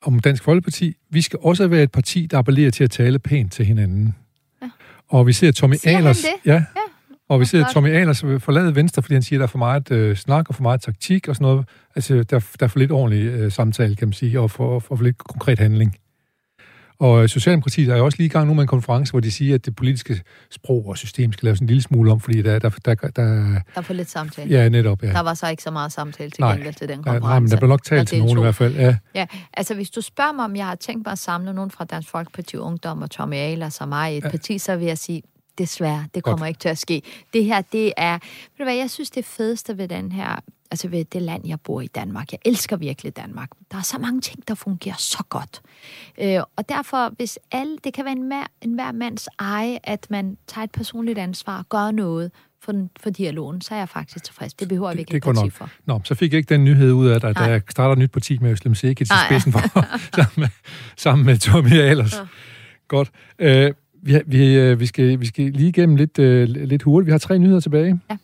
[0.02, 3.52] om Dansk Folkeparti, vi skal også være et parti, der appellerer til at tale pænt
[3.52, 4.14] til hinanden.
[4.62, 4.70] Ja.
[5.08, 6.24] Og vi ser Tommy Siger Ahlers...
[6.46, 6.64] Ja, Ja.
[7.28, 7.64] Og vi ser.
[7.72, 10.54] Tommy Ahlers forlade Venstre, fordi han siger, at der er for meget øh, snak og
[10.54, 11.66] for meget taktik og sådan noget.
[11.94, 12.22] Altså, der,
[12.60, 15.18] der er for lidt ordentlig øh, samtale, kan man sige, og for, for, for lidt
[15.18, 15.96] konkret handling.
[17.00, 19.30] Og øh, Socialdemokratiet er jo også lige i gang nu med en konference, hvor de
[19.30, 22.58] siger, at det politiske sprog og system skal laves en lille smule om, fordi der,
[22.58, 24.50] der, der, der, Der er for lidt samtale.
[24.50, 25.08] ja, netop, ja.
[25.12, 27.28] Der var så ikke så meget samtale til gengæld til den konference.
[27.28, 28.74] nej, men der blev nok talt til nogen i hvert fald.
[28.74, 31.70] Ja, Ja, altså hvis du spørger mig, om jeg har tænkt mig at samle nogen
[31.70, 34.30] fra Dansk Folkeparti Ungdom og Tommy Ahlers og mig i et ja.
[34.30, 35.22] parti, så vil jeg sige,
[35.58, 37.02] desværre, det kommer ikke til at ske.
[37.32, 40.36] Det her, det er, ved du hvad, jeg synes det fedeste ved den her,
[40.70, 42.32] altså ved det land, jeg bor i Danmark.
[42.32, 43.50] Jeg elsker virkelig Danmark.
[43.70, 45.62] Der er så mange ting, der fungerer så godt.
[46.20, 48.32] Øh, og derfor, hvis alle, det kan være en,
[48.62, 52.30] en hver mands eje, at man tager et personligt ansvar og gør noget
[52.62, 54.54] for, den, for dialogen, så er jeg faktisk tilfreds.
[54.54, 55.52] Det behøver jeg det, ikke det et går parti nok.
[55.52, 55.70] for.
[55.86, 57.48] Nå, så fik jeg ikke den nyhed ud af, at Nej.
[57.48, 59.26] der starter et nyt parti med Øslem til Nej.
[59.26, 59.60] spidsen for,
[60.16, 60.48] sammen, med,
[60.96, 62.14] sammen med Tommy Ahlers.
[62.14, 62.26] Ja.
[62.88, 63.10] Godt.
[63.38, 63.72] Øh,
[64.02, 67.06] vi, vi, øh, vi, skal, vi skal lige igennem lidt, øh, lidt hurtigt.
[67.06, 68.00] Vi har tre nyheder tilbage.
[68.10, 68.18] Ja.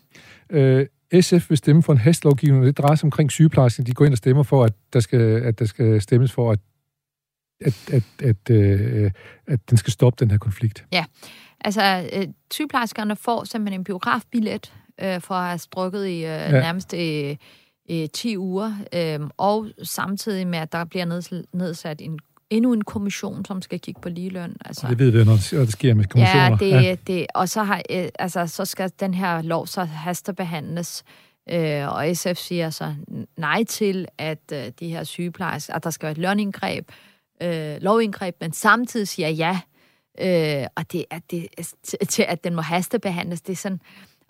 [0.49, 0.87] Øh,
[1.21, 2.65] SF vil stemme for en hastlovgivning.
[2.65, 3.85] Det drejer sig omkring sygeplejersken.
[3.85, 6.59] De går ind og stemmer for, at der skal, at der skal stemmes for, at,
[7.61, 9.11] at, at, at, øh,
[9.47, 10.85] at den skal stoppe den her konflikt.
[11.61, 16.51] Altså, øh, sygeplejerskerne får simpelthen en biografbillet øh, for at have strukket i øh, ja.
[16.51, 17.35] nærmest øh,
[17.89, 21.05] øh, 10 uger, øh, og samtidig med, at der bliver
[21.53, 22.19] nedsat en
[22.55, 24.55] endnu en kommission, som skal kigge på ligeløn.
[24.65, 26.43] Altså, Det ved vi, når det- når det sker med kommissioner.
[26.49, 26.95] Ja, det, ja.
[27.07, 31.03] det, og så, har, øh, altså, så skal den her lov så hastebehandles.
[31.51, 32.93] Øh, og SF siger så
[33.37, 36.91] nej til, at øh, de her sygeplejersker, at der skal være et lønindgreb,
[37.43, 39.59] øh, lovindgreb, men samtidig siger ja,
[40.21, 41.47] øh, og det, at det,
[41.83, 43.41] til, til, at den må hastebehandles.
[43.41, 43.79] Det er sådan,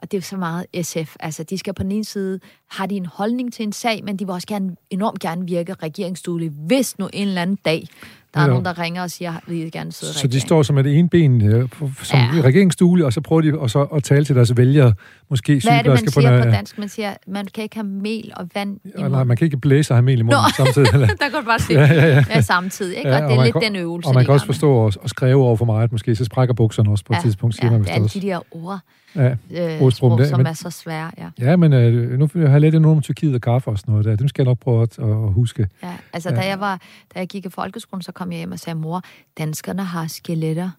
[0.02, 1.16] og det er jo så meget SF.
[1.20, 2.40] Altså, de skal på den ene side,
[2.72, 5.74] har de en holdning til en sag, men de vil også gerne, enormt gerne virke
[5.74, 7.88] regeringsduelige, hvis nu en eller anden dag,
[8.36, 8.50] der er Ja.
[8.50, 11.00] nogen, der ringer og siger, vi vil gerne sidde Så de regering." står som et
[11.00, 12.26] ene ben øh, på- som Ja.
[12.36, 12.42] ja.
[12.42, 14.94] regeringsstule, og så prøver de og så at tale til deres vælgere,
[15.30, 16.78] måske Hvad er det, man siger en- på dansk?
[16.78, 19.58] Man siger, man kan ikke have mel og vand i Ja, nej, man kan ikke
[19.58, 20.66] blæse og have mel i munden Nå.
[20.66, 20.88] samtidig.
[20.94, 21.08] Eller?
[21.08, 22.24] Der kan du bare se Ja, ja, ja.
[22.30, 23.10] ja, samtidig, ikke?
[23.10, 24.72] Ja, og det og er man lidt kan- den øvelse, Og man kan også forstå
[24.74, 27.66] og, og skrive over for meget, måske, så sprækker bukserne også på et tidspunkt, siger
[27.66, 28.80] ja, man det er alle de der ord,
[29.16, 29.36] Ja.
[29.82, 31.12] øh, sprog, det- som men- er så svære.
[31.18, 31.28] Ja.
[31.40, 34.06] ja, men øh, nu har jeg lidt noget om Tyrkiet og kaffe og sådan noget
[34.06, 34.16] der.
[34.16, 35.68] Dem skal jeg nok prøve at, at huske.
[35.84, 36.36] Ja, altså, Ja.
[36.36, 36.80] da jeg, var,
[37.16, 39.02] da jeg gik i folkeskolen, så kom jeg hjem og sagde, mor,
[39.38, 40.70] danskerne har skeletter.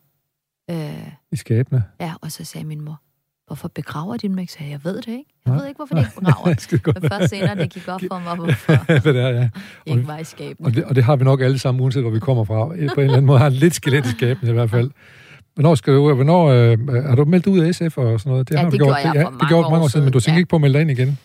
[0.70, 1.84] Øh, I skabene.
[2.00, 3.00] ja, og så sagde min mor,
[3.46, 4.52] hvorfor begraver de dem ikke?
[4.52, 5.24] Så jeg, jeg ved det ikke.
[5.46, 6.78] Jeg ved ikke, hvorfor de ikke begraver.
[6.82, 7.02] Godt.
[7.02, 8.72] Men først senere, det gik op for mig, hvorfor
[9.12, 9.48] det er, ja.
[9.86, 10.68] ikke var i skabene.
[10.68, 12.68] Og det, og det har vi nok alle sammen, uanset hvor vi kommer fra.
[12.68, 14.90] På en eller anden måde har lidt skelet i skabene i hvert fald.
[15.54, 18.50] Hvornår, skal du, hvornår øh, har du meldt ud af SF og sådan noget?
[18.50, 19.04] Ja, har det gjorde gjort.
[19.04, 20.38] jeg ja, for det mange gjorde du mange år siden, men du tænker ja.
[20.38, 21.18] ikke på at melde dig ind igen?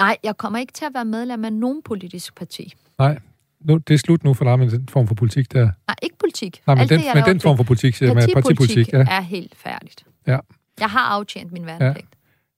[0.00, 2.74] Nej, jeg kommer ikke til at være medlem af nogen politisk parti.
[2.98, 3.18] Nej,
[3.60, 5.64] nu, det er slut nu for dig med den form for politik der.
[5.64, 6.62] Nej, ikke politik.
[6.66, 8.56] Nej, men Alt den, det, men den form for politik, siger jeg med partipolitik.
[8.86, 9.16] partipolitik Ja.
[9.16, 10.04] er helt færdigt.
[10.26, 10.38] Ja.
[10.80, 12.08] Jeg har aftjent min værnepligt.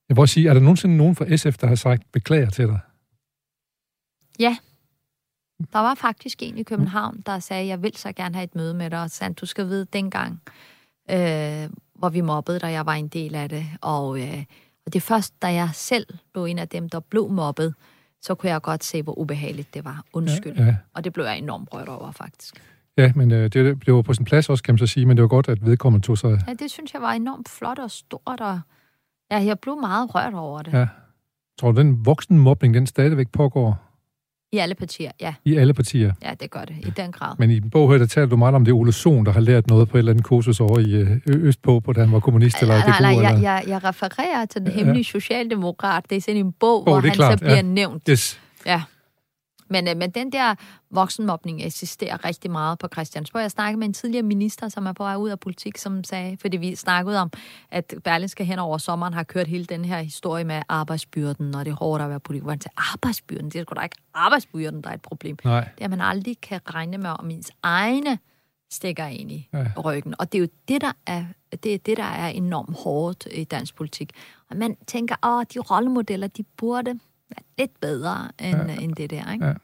[0.09, 2.67] Jeg vil også sige, er der nogensinde nogen fra SF, der har sagt beklager til
[2.67, 2.81] dig?
[5.73, 8.75] Der var faktisk en i København, der sagde, jeg vil så gerne have et møde
[8.75, 10.41] med dig, og sagde, du skal vide dengang,
[11.11, 13.67] øh, hvor vi mobbede dig, jeg var en del af det.
[13.81, 14.45] Og, øh,
[14.87, 17.75] og det er først, da jeg selv blev en af dem, der blev mobbet,
[18.23, 20.05] så kunne jeg godt se, hvor ubehageligt det var.
[20.13, 20.57] Undskyld.
[20.57, 20.77] Ja, ja.
[20.95, 22.55] Og det blev jeg enormt rørt over, faktisk.
[22.97, 25.17] Ja, men øh, det, det var på sin plads også, kan man så sige, men
[25.17, 26.41] det var godt, at vedkommende tog sig...
[26.49, 28.61] Ja, det synes jeg var enormt flot og stort, og
[29.31, 30.73] ja, jeg blev meget rørt over det.
[30.73, 30.89] Ja.
[31.61, 33.88] Tror du, den voksenmobning, den stadigvæk pågår
[34.53, 35.35] I alle partier, ja.
[35.45, 36.13] i alle partier?
[36.23, 37.35] Ja, det gør det, i den grad.
[37.39, 39.41] Men i en bog her, der taler du meget om det Ole Sohn, der har
[39.41, 42.21] lært noget på et eller andet kursus over i øh, Østpå, på da han var
[42.21, 46.05] kommunist eller Nej, nej, DKU, nej, jeg, jeg, jeg refererer til den hemmelige socialdemokrat.
[46.11, 47.63] Det er sådan en bog, Bog, hvor han klart, så bliver ja.
[47.63, 48.03] nævnt.
[48.11, 48.41] Yes.
[48.67, 48.83] Ja.
[49.69, 50.55] Men, øh, men den der
[50.91, 53.43] voksenmobning eksisterer rigtig meget på Christiansborg.
[53.43, 56.37] Jeg snakkede med en tidligere minister, som er på vej ud af politik, som sagde,
[56.41, 57.31] fordi vi snakkede om,
[57.71, 61.71] at Berlinske hen over sommeren har kørt hele den her historie med arbejdsbyrden, og det
[61.71, 62.51] er hårdt at være politiker.
[62.51, 65.37] Han sagde, arbejdsbyrden, det er sgu da ikke arbejdsbyrden, der er et problem.
[65.45, 65.61] Nej.
[65.61, 68.19] Det er, at man aldrig kan regne med, om ens egne
[68.71, 69.67] stikker ind i ja.
[69.85, 70.15] ryggen.
[70.19, 71.25] Og det er jo det, der er,
[71.63, 74.11] det er det, der er enormt hårdt i dansk politik.
[74.51, 76.99] Og man tænker, åh, de rollemodeller, de burde
[77.31, 78.81] være lidt bedre end, ja.
[78.81, 79.47] end det der, ikke?
[79.47, 79.55] Ja.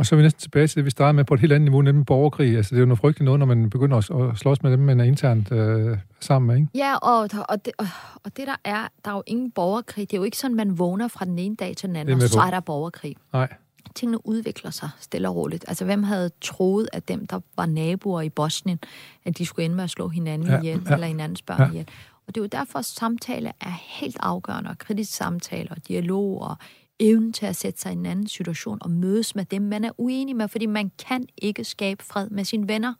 [0.00, 1.64] Og så er vi næsten tilbage til det, vi startede med på et helt andet
[1.64, 2.56] niveau, nemlig borgerkrig.
[2.56, 3.96] Altså, det er jo noget frygteligt noget, når man begynder
[4.30, 6.68] at, slås med dem, man er internt øh, sammen med, ikke?
[6.74, 7.86] Ja, og, og, det, og,
[8.24, 10.10] og det der er, der er jo ingen borgerkrig.
[10.10, 12.28] Det er jo ikke sådan, man vågner fra den ene dag til den anden, og
[12.28, 13.16] så er der borgerkrig.
[13.32, 13.48] Nej.
[13.94, 15.64] Tingene udvikler sig stille og roligt.
[15.68, 18.78] Altså, hvem havde troet, at dem, der var naboer i Bosnien,
[19.24, 21.68] at de skulle ende med at slå hinanden Ja, ihjel, ja, eller hinandens børn ja.
[21.68, 21.88] ihjel.
[22.26, 26.42] Og det er jo derfor, at samtale er helt afgørende, og kritisk samtale og dialog
[26.42, 26.56] og
[27.00, 29.90] evnen til at sætte sig i en anden situation og mødes med dem, man er
[29.98, 32.94] uenig med, fordi man kan ikke skabe fred med sine venner.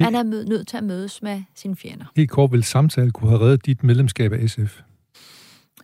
[0.00, 2.04] Man er nødt til at mødes med sine fjender.
[2.16, 4.80] Helt kort vil samtale kunne have reddet dit medlemskab af SF.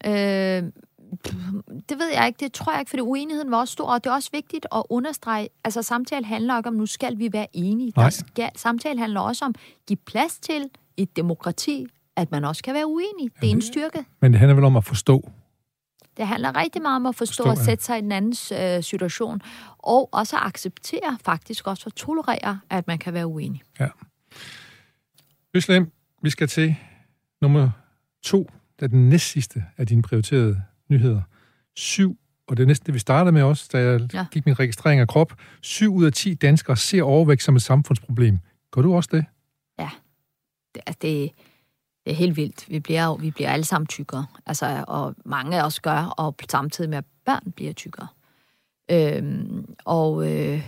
[0.07, 0.63] Øh,
[1.89, 4.11] det ved jeg ikke, det tror jeg ikke, fordi uenigheden var også stor, og det
[4.11, 7.93] er også vigtigt at understrege, altså samtale handler ikke om, nu skal vi være enige.
[7.97, 8.05] Nej.
[8.05, 11.87] Der skal, samtale handler også om, at give plads til et demokrati,
[12.17, 13.31] at man også kan være uenig.
[13.41, 14.05] Det er en styrke.
[14.21, 15.31] Men det handler vel om at forstå.
[16.17, 17.65] Det handler rigtig meget om at forstå Forstå, og ja.
[17.65, 19.41] sætte sig i den andens øh, situation,
[19.79, 23.63] og også acceptere, faktisk også at tolerere, at man kan være uenig.
[25.55, 25.93] Øslem,
[26.23, 26.77] vi skal til
[27.43, 27.71] nummer
[28.23, 31.23] to, det er den næst sidste af dine prioriterede nyheder.
[31.77, 34.19] Syv, og det er næsten det, vi startede med også, da jeg ja.
[34.19, 34.27] Ja.
[34.31, 35.35] gik min registrering af krop.
[35.61, 38.39] Syv ud af ti danskere ser overvægt som et samfundsproblem.
[38.71, 39.25] Gør du også det?
[40.75, 41.31] det, altså, det,
[42.05, 42.71] det er helt vildt.
[42.71, 44.27] Vi bliver, jo- vi bliver alle sammen tykkere.
[44.47, 48.07] Altså, og mange af os gør, og samtidig med, at børn bliver tykkere.
[48.91, 50.63] Øhm, og øh,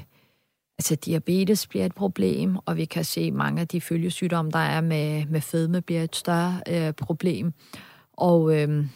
[0.79, 4.81] altså, diabetes bliver et problem, og vi kan se, mange af de følgesygdomme, der er
[4.81, 7.53] med, med fedme, bliver et større øh, problem.
[8.13, 8.87] Og øh,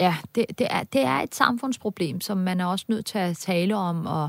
[0.00, 3.36] ja, det, det, er, det er et samfundsproblem, som man er også nødt til at
[3.36, 4.28] tale om, og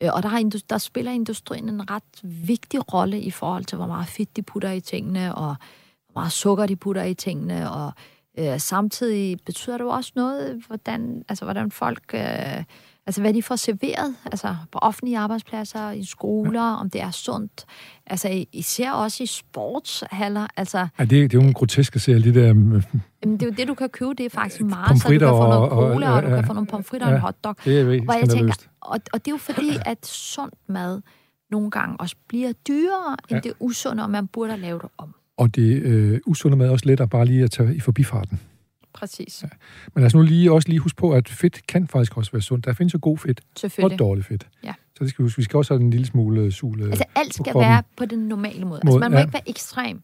[0.00, 3.86] øh, Og der, har, der spiller industrien en ret vigtig rolle i forhold til, hvor
[3.86, 5.56] meget fedt de putter i tingene, og
[6.18, 7.92] meget sukker de putter i tingene, og
[8.38, 12.64] øh, samtidig betyder det jo også noget, hvordan, altså, hvordan folk øh,
[13.06, 17.64] Altså, hvad de får serveret, altså på offentlige arbejdspladser, i skoler, om det er sundt.
[18.06, 20.46] Altså, især også i sportshaller.
[20.56, 22.48] Altså, Ja, det, det er jo en grotesk at se alle de der...
[22.48, 24.14] øh, jamen, det er jo det, du kan købe.
[24.14, 25.02] Det er faktisk meget.
[25.02, 26.48] Så du kan få noget og- og- cola, og, du ja, kan ja.
[26.50, 27.56] få nogle pomfritter og en Ja, hotdog.
[27.64, 31.00] Det er jo Hvor jeg tænker, og, og det er jo fordi, at sund mad
[31.50, 33.40] nogle gange også bliver dyrere end Ja.
[33.48, 35.14] det usunde, og man burde lave det om.
[35.38, 38.40] Og det øh, usunde mad er også lettere bare lige at tage i forbifarten.
[38.92, 39.44] Præcis.
[39.94, 42.64] Men altså nu lige, også lige huske på, at fedt kan faktisk også være sundt.
[42.64, 43.98] Der findes jo god fedt og Selvfølgelig.
[43.98, 44.46] dårlig fedt.
[44.64, 44.72] Ja.
[44.96, 45.36] Så det skal vi huske.
[45.36, 46.80] Vi skal også have en lille smule øh, sul.
[46.82, 47.70] øh, Altså, alt skal kroppen.
[47.70, 48.80] være på den normale måde.
[48.80, 49.22] Altså, Måde, man må ja.
[49.24, 50.02] ikke være ekstrem.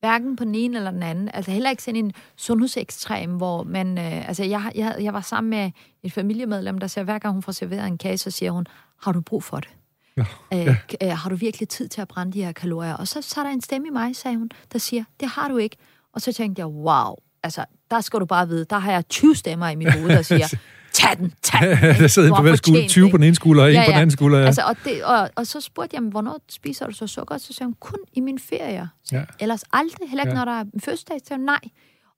[0.00, 1.28] Hverken på den ene eller den anden.
[1.34, 3.98] Altså, heller ikke sådan en sundhedsekstrem, hvor man...
[3.98, 5.70] Øh, altså, jeg, jeg, jeg var sammen med
[6.02, 8.66] et familiemedlem, der siger, hver gang hun får serveret en kage, så siger hun,
[9.02, 9.68] har du brug for det?
[10.16, 10.76] Ja, Øh, ja.
[11.10, 12.94] øh, har du virkelig tid til at brænde de her kalorier?
[12.94, 15.48] Og så, så er der en stemme i mig, sagde hun, der siger, det har
[15.48, 15.76] du ikke.
[16.12, 19.34] Og så tænkte jeg, wow, altså, der skal du bare vide, der har jeg 20
[19.36, 20.46] stemmer i mit hoved, der siger,
[20.92, 21.78] tag den, tag den.
[22.02, 23.84] der sidder på hver skulder, fortjent 20 det, på den ene skulder og en Ja,
[23.86, 24.38] på den anden skulder.
[24.38, 24.46] Ja.
[24.46, 27.38] Altså, og, det, og, og så spurgte jeg, hvornår spiser du så sukker?
[27.38, 28.86] Så sagde hun, kun i mine ferier.
[29.12, 29.24] Ja.
[29.40, 30.44] Ellers aldrig, heller ikke, Ja.
[30.44, 31.16] når der er en fødselsdag.
[31.28, 31.60] Så nej.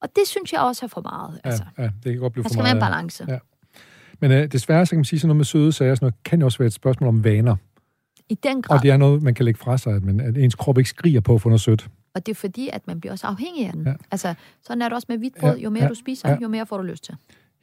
[0.03, 1.41] Og det synes jeg også er for meget.
[1.45, 1.65] Altså.
[1.79, 2.77] ja, ja, det kan godt blive Der for skal meget.
[2.81, 3.27] være en balance.
[3.29, 3.39] Ja.
[4.21, 6.41] Men øh, desværre, så kan man sige, sådan noget med søde sager, sådan noget, kan
[6.41, 7.57] jo også være et spørgsmål om vaner.
[8.29, 8.77] I den grad.
[8.77, 11.21] Og det er noget, man kan lægge fra sig, men at ens krop ikke skriger
[11.21, 11.89] på at få noget sødt.
[12.15, 13.87] Og det er fordi, at man bliver også afhængig af den.
[13.87, 13.93] Ja.
[14.11, 15.59] Altså, sådan er det også med hvidt brød.
[15.59, 16.37] Jo mere ja, du spiser, ja.
[16.43, 17.15] jo mere får du lyst til.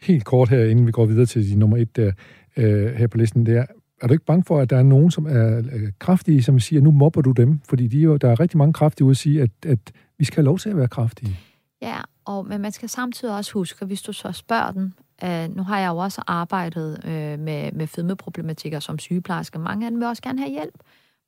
[0.02, 2.12] Helt kort her, inden vi går videre til de nummer et der,
[2.58, 3.66] øh, her på listen, det er,
[4.02, 6.82] er du ikke bange for, at der er nogen, som er øh, kraftige, som siger,
[6.82, 7.60] nu mobber du dem?
[7.70, 10.36] Fordi de jo, der er rigtig mange kraftige ude at sige, at, at vi skal
[10.36, 11.38] have lov til at være kraftige.
[11.82, 14.94] Ja, og, men man skal samtidig også huske, at hvis du så spørger den,
[15.24, 19.92] øh, nu har jeg jo også arbejdet øh, med, med fedmeproblematikker som sygeplejerske, mange af
[19.92, 20.76] dem vil også gerne have hjælp.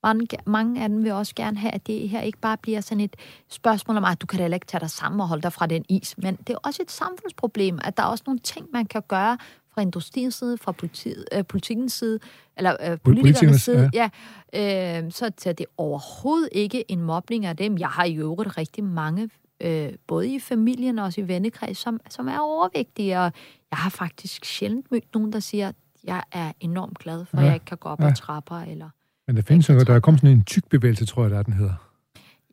[0.02, 3.00] Mange, mange af dem vil også gerne have, at det her ikke bare bliver sådan
[3.00, 3.16] et
[3.48, 5.84] spørgsmål om, at du kan da ikke tage dig sammen og holde dig fra den
[5.88, 6.14] is.
[6.18, 9.38] Men det er også et samfundsproblem, at der er også nogle ting, man kan gøre
[9.74, 12.18] fra industriens side, fra politiet, øh, politikens side,
[12.56, 13.90] eller øh, politikernes side.
[13.94, 14.10] Ja.
[14.52, 17.78] Ja, øh, så, så det er overhovedet ikke en mobning af dem.
[17.78, 19.30] Jeg har i øvrigt rigtig mange,
[19.60, 23.18] øh, både i familien og også i vennekreds, som, som er overvægtige.
[23.20, 23.32] Og
[23.70, 27.42] jeg har faktisk sjældent mødt nogen, der siger, at jeg er enormt glad for, at
[27.42, 28.08] Ja, jeg ikke kan gå op ja.
[28.08, 28.56] ad trapper.
[28.60, 28.90] Eller...
[29.26, 31.42] Men der findes jo, der er kommet sådan en tyk bevægelse, tror jeg, der er,
[31.42, 31.74] den hedder.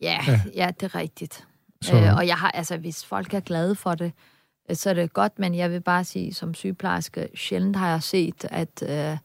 [0.01, 0.32] Ja, Ja.
[0.32, 0.41] ja.
[0.55, 1.47] ja, det er rigtigt.
[1.82, 4.11] Så- Øh, og jeg har, altså, hvis folk er glade for det,
[4.70, 8.03] øh, så er det godt, men jeg vil bare sige, som sygeplejerske, sjældent har jeg
[8.03, 9.18] set, at øh,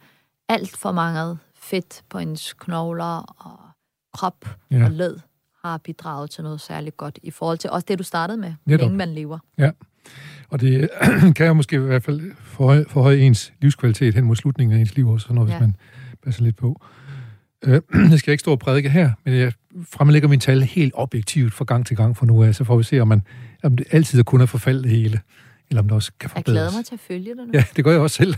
[0.49, 3.05] alt for meget fedt på ens knogler
[3.39, 3.59] og
[4.13, 4.77] krop Ja.
[4.79, 4.85] ja.
[4.85, 5.19] og led
[5.65, 8.81] har bidraget til noget særligt godt i forhold til også det, du startede med, Netop.
[8.81, 9.39] længe man lever.
[10.49, 10.89] Og det
[11.37, 14.97] kan jo måske i hvert fald forhøje, forhøje ens livskvalitet hen mod slutningen af ens
[14.97, 15.51] liv også, når, ja.
[15.51, 15.77] hvis man
[16.25, 16.83] passer lidt på.
[17.65, 17.81] Øh,
[18.11, 19.53] jeg skal ikke stå og prædike her, men jeg
[19.91, 22.83] fremlægger mine tal helt objektivt fra gang til gang fra nu af, så får vi
[22.83, 23.23] se, om, man,
[23.63, 25.21] om det altid er kun er forfaldet det hele,
[25.71, 26.77] eller om det også kan Jeg glæder forbedres.
[26.77, 27.51] mig til at følge det nu.
[27.55, 28.35] Ja, det gør jeg også selv.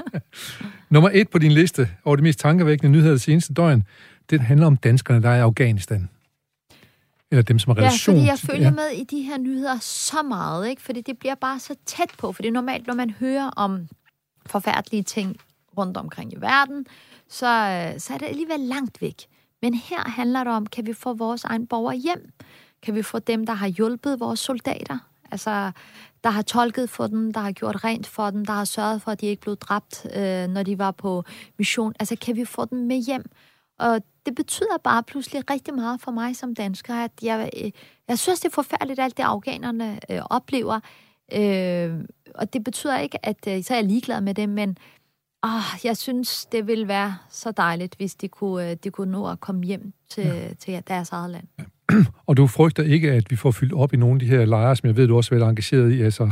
[0.90, 3.84] Nummer et på din liste over de mest tankevækkende nyheder det seneste døgn,
[4.30, 6.08] det handler om danskerne, der er i Afghanistan.
[7.36, 8.70] Eller dem, som har Ja, relation fordi jeg følger ja.
[8.70, 10.82] med i de her nyheder så meget, ikke?
[10.82, 12.32] fordi det bliver bare så tæt på.
[12.32, 13.88] For det er normalt, når man hører om
[14.46, 15.36] forfærdelige ting
[15.78, 16.86] rundt omkring i verden,
[17.28, 19.22] så, øh, så er det alligevel langt væk.
[19.62, 22.32] Men her handler det om, kan vi få vores egen borgere hjem?
[22.82, 24.98] Kan vi få dem, der har hjulpet vores soldater?
[25.30, 25.70] Altså,
[26.24, 29.10] der har tolket for dem, der har gjort rent for dem, der har sørget for,
[29.10, 31.24] at de ikke blev dræbt, øh, når de var på
[31.58, 31.92] mission.
[32.00, 33.24] Altså, kan vi få dem med hjem?
[33.78, 37.70] Og det betyder bare pludselig rigtig meget for mig som dansker, at jeg, øh,
[38.08, 40.80] jeg synes, det er forfærdeligt, alt det afghanerne øh, oplever.
[41.32, 41.94] Øh,
[42.34, 44.78] og det betyder ikke, at øh, så er jeg ligeglad med det, men
[45.44, 49.28] åh, jeg synes, det ville være så dejligt, hvis de kunne, øh, de kunne nå
[49.28, 50.54] at komme hjem til, ja.
[50.58, 51.46] til deres eget land.
[52.26, 54.76] Og du frygter ikke, at vi får fyldt op i nogle af de her lejre,
[54.76, 56.30] som jeg ved, du også er engageret i, altså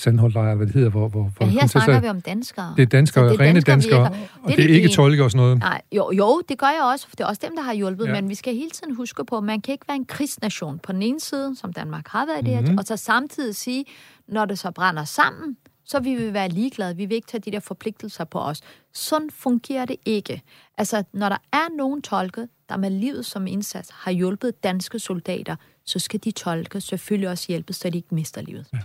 [0.00, 1.08] Sandholdt-lejre, hvad det hedder, hvor...
[1.08, 2.74] hvor, hvor Ja, her snakker vi om danskere.
[2.76, 4.94] Det er danskere, det er rene danskere, danskere, og det er det er ikke ene.
[4.94, 5.58] tolke og sådan noget.
[5.58, 8.06] Nej, jo, jo, det gør jeg også, for det er også dem, der har hjulpet,
[8.06, 8.12] Ja.
[8.12, 10.92] men vi skal hele tiden huske på, at man kan ikke være en krigsnation på
[10.92, 12.78] den ene side, som Danmark har været i det Mhm.
[12.78, 13.84] og så samtidig sige,
[14.28, 16.96] når det så brænder sammen, så vil vi være ligeglade.
[16.96, 18.60] Vi vil ikke tage de der forpligtelser på os.
[18.94, 20.42] Sådan fungerer det ikke.
[20.78, 25.56] Altså, når der er nogen tolke, der med livet som indsats har hjulpet danske soldater,
[25.86, 28.66] så skal de tolke selvfølgelig også hjælpes, så de ikke mister livet.
[28.72, 28.78] Ja.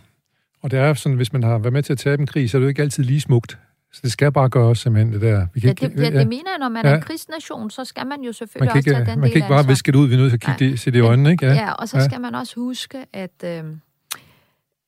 [0.66, 2.58] Og det er sådan, hvis man har været med til at tabe en krig, så
[2.58, 3.58] er det jo ikke altid lige smukt.
[3.94, 5.48] Så det skal bare gøres simpelthen, det der.
[5.54, 6.92] Vi kan Ja, ikke, det, ja, det mener jeg, når man Ja.
[6.92, 9.30] er en krigsnation, så skal man jo man selvfølgelig kan også tage ikke, den man
[9.30, 10.72] kan ikke bare viske det ud, vi er nødt til at kigge Nej.
[10.72, 11.46] det, se det i øjnene, ikke?
[11.46, 12.06] Ja, ja og så Ja.
[12.06, 13.64] skal man også huske, at øh,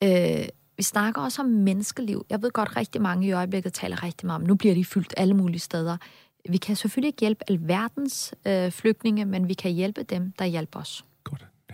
[0.04, 0.46] øh,
[0.78, 2.26] vi snakker også om menneskeliv.
[2.30, 5.14] Jeg ved godt, rigtig mange i øjeblikket taler rigtig meget om, nu bliver de fyldt
[5.18, 5.98] alle mulige steder.
[6.50, 10.80] Vi kan selvfølgelig ikke hjælpe alverdens øh, flygtninge, men vi kan hjælpe dem, der hjælper
[10.80, 11.06] os.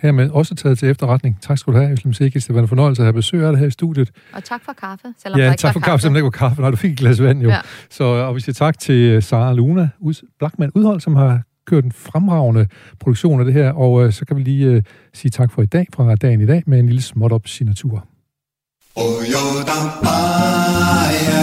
[0.01, 1.37] Hermed også taget til efterretning.
[1.41, 2.45] Tak skal du have, Øslem Sikis.
[2.45, 4.11] Det var en fornøjelse at have besøg af dig her i studiet.
[4.33, 6.25] Og tak for kaffe, selvom der Ja, ikke tak var for kaffe, selvom der ikke
[6.25, 6.61] var kaffe.
[6.61, 7.49] Nej, du fik et glas vand jo.
[7.49, 7.59] Ja.
[7.89, 11.83] Så, og vi siger tak til øh, Sara Luna, Ud- Blackman Udhold, som har kørt
[11.85, 12.67] en fremragende
[12.99, 13.71] produktion af det her.
[13.71, 14.83] Og øh, så kan vi lige øh,
[15.13, 18.07] sige tak for i dag, fra dagen i dag, med en lille småt op signatur.
[18.95, 21.23] Boyodam, ah, yeah.
[21.25, 21.42] Boyodam,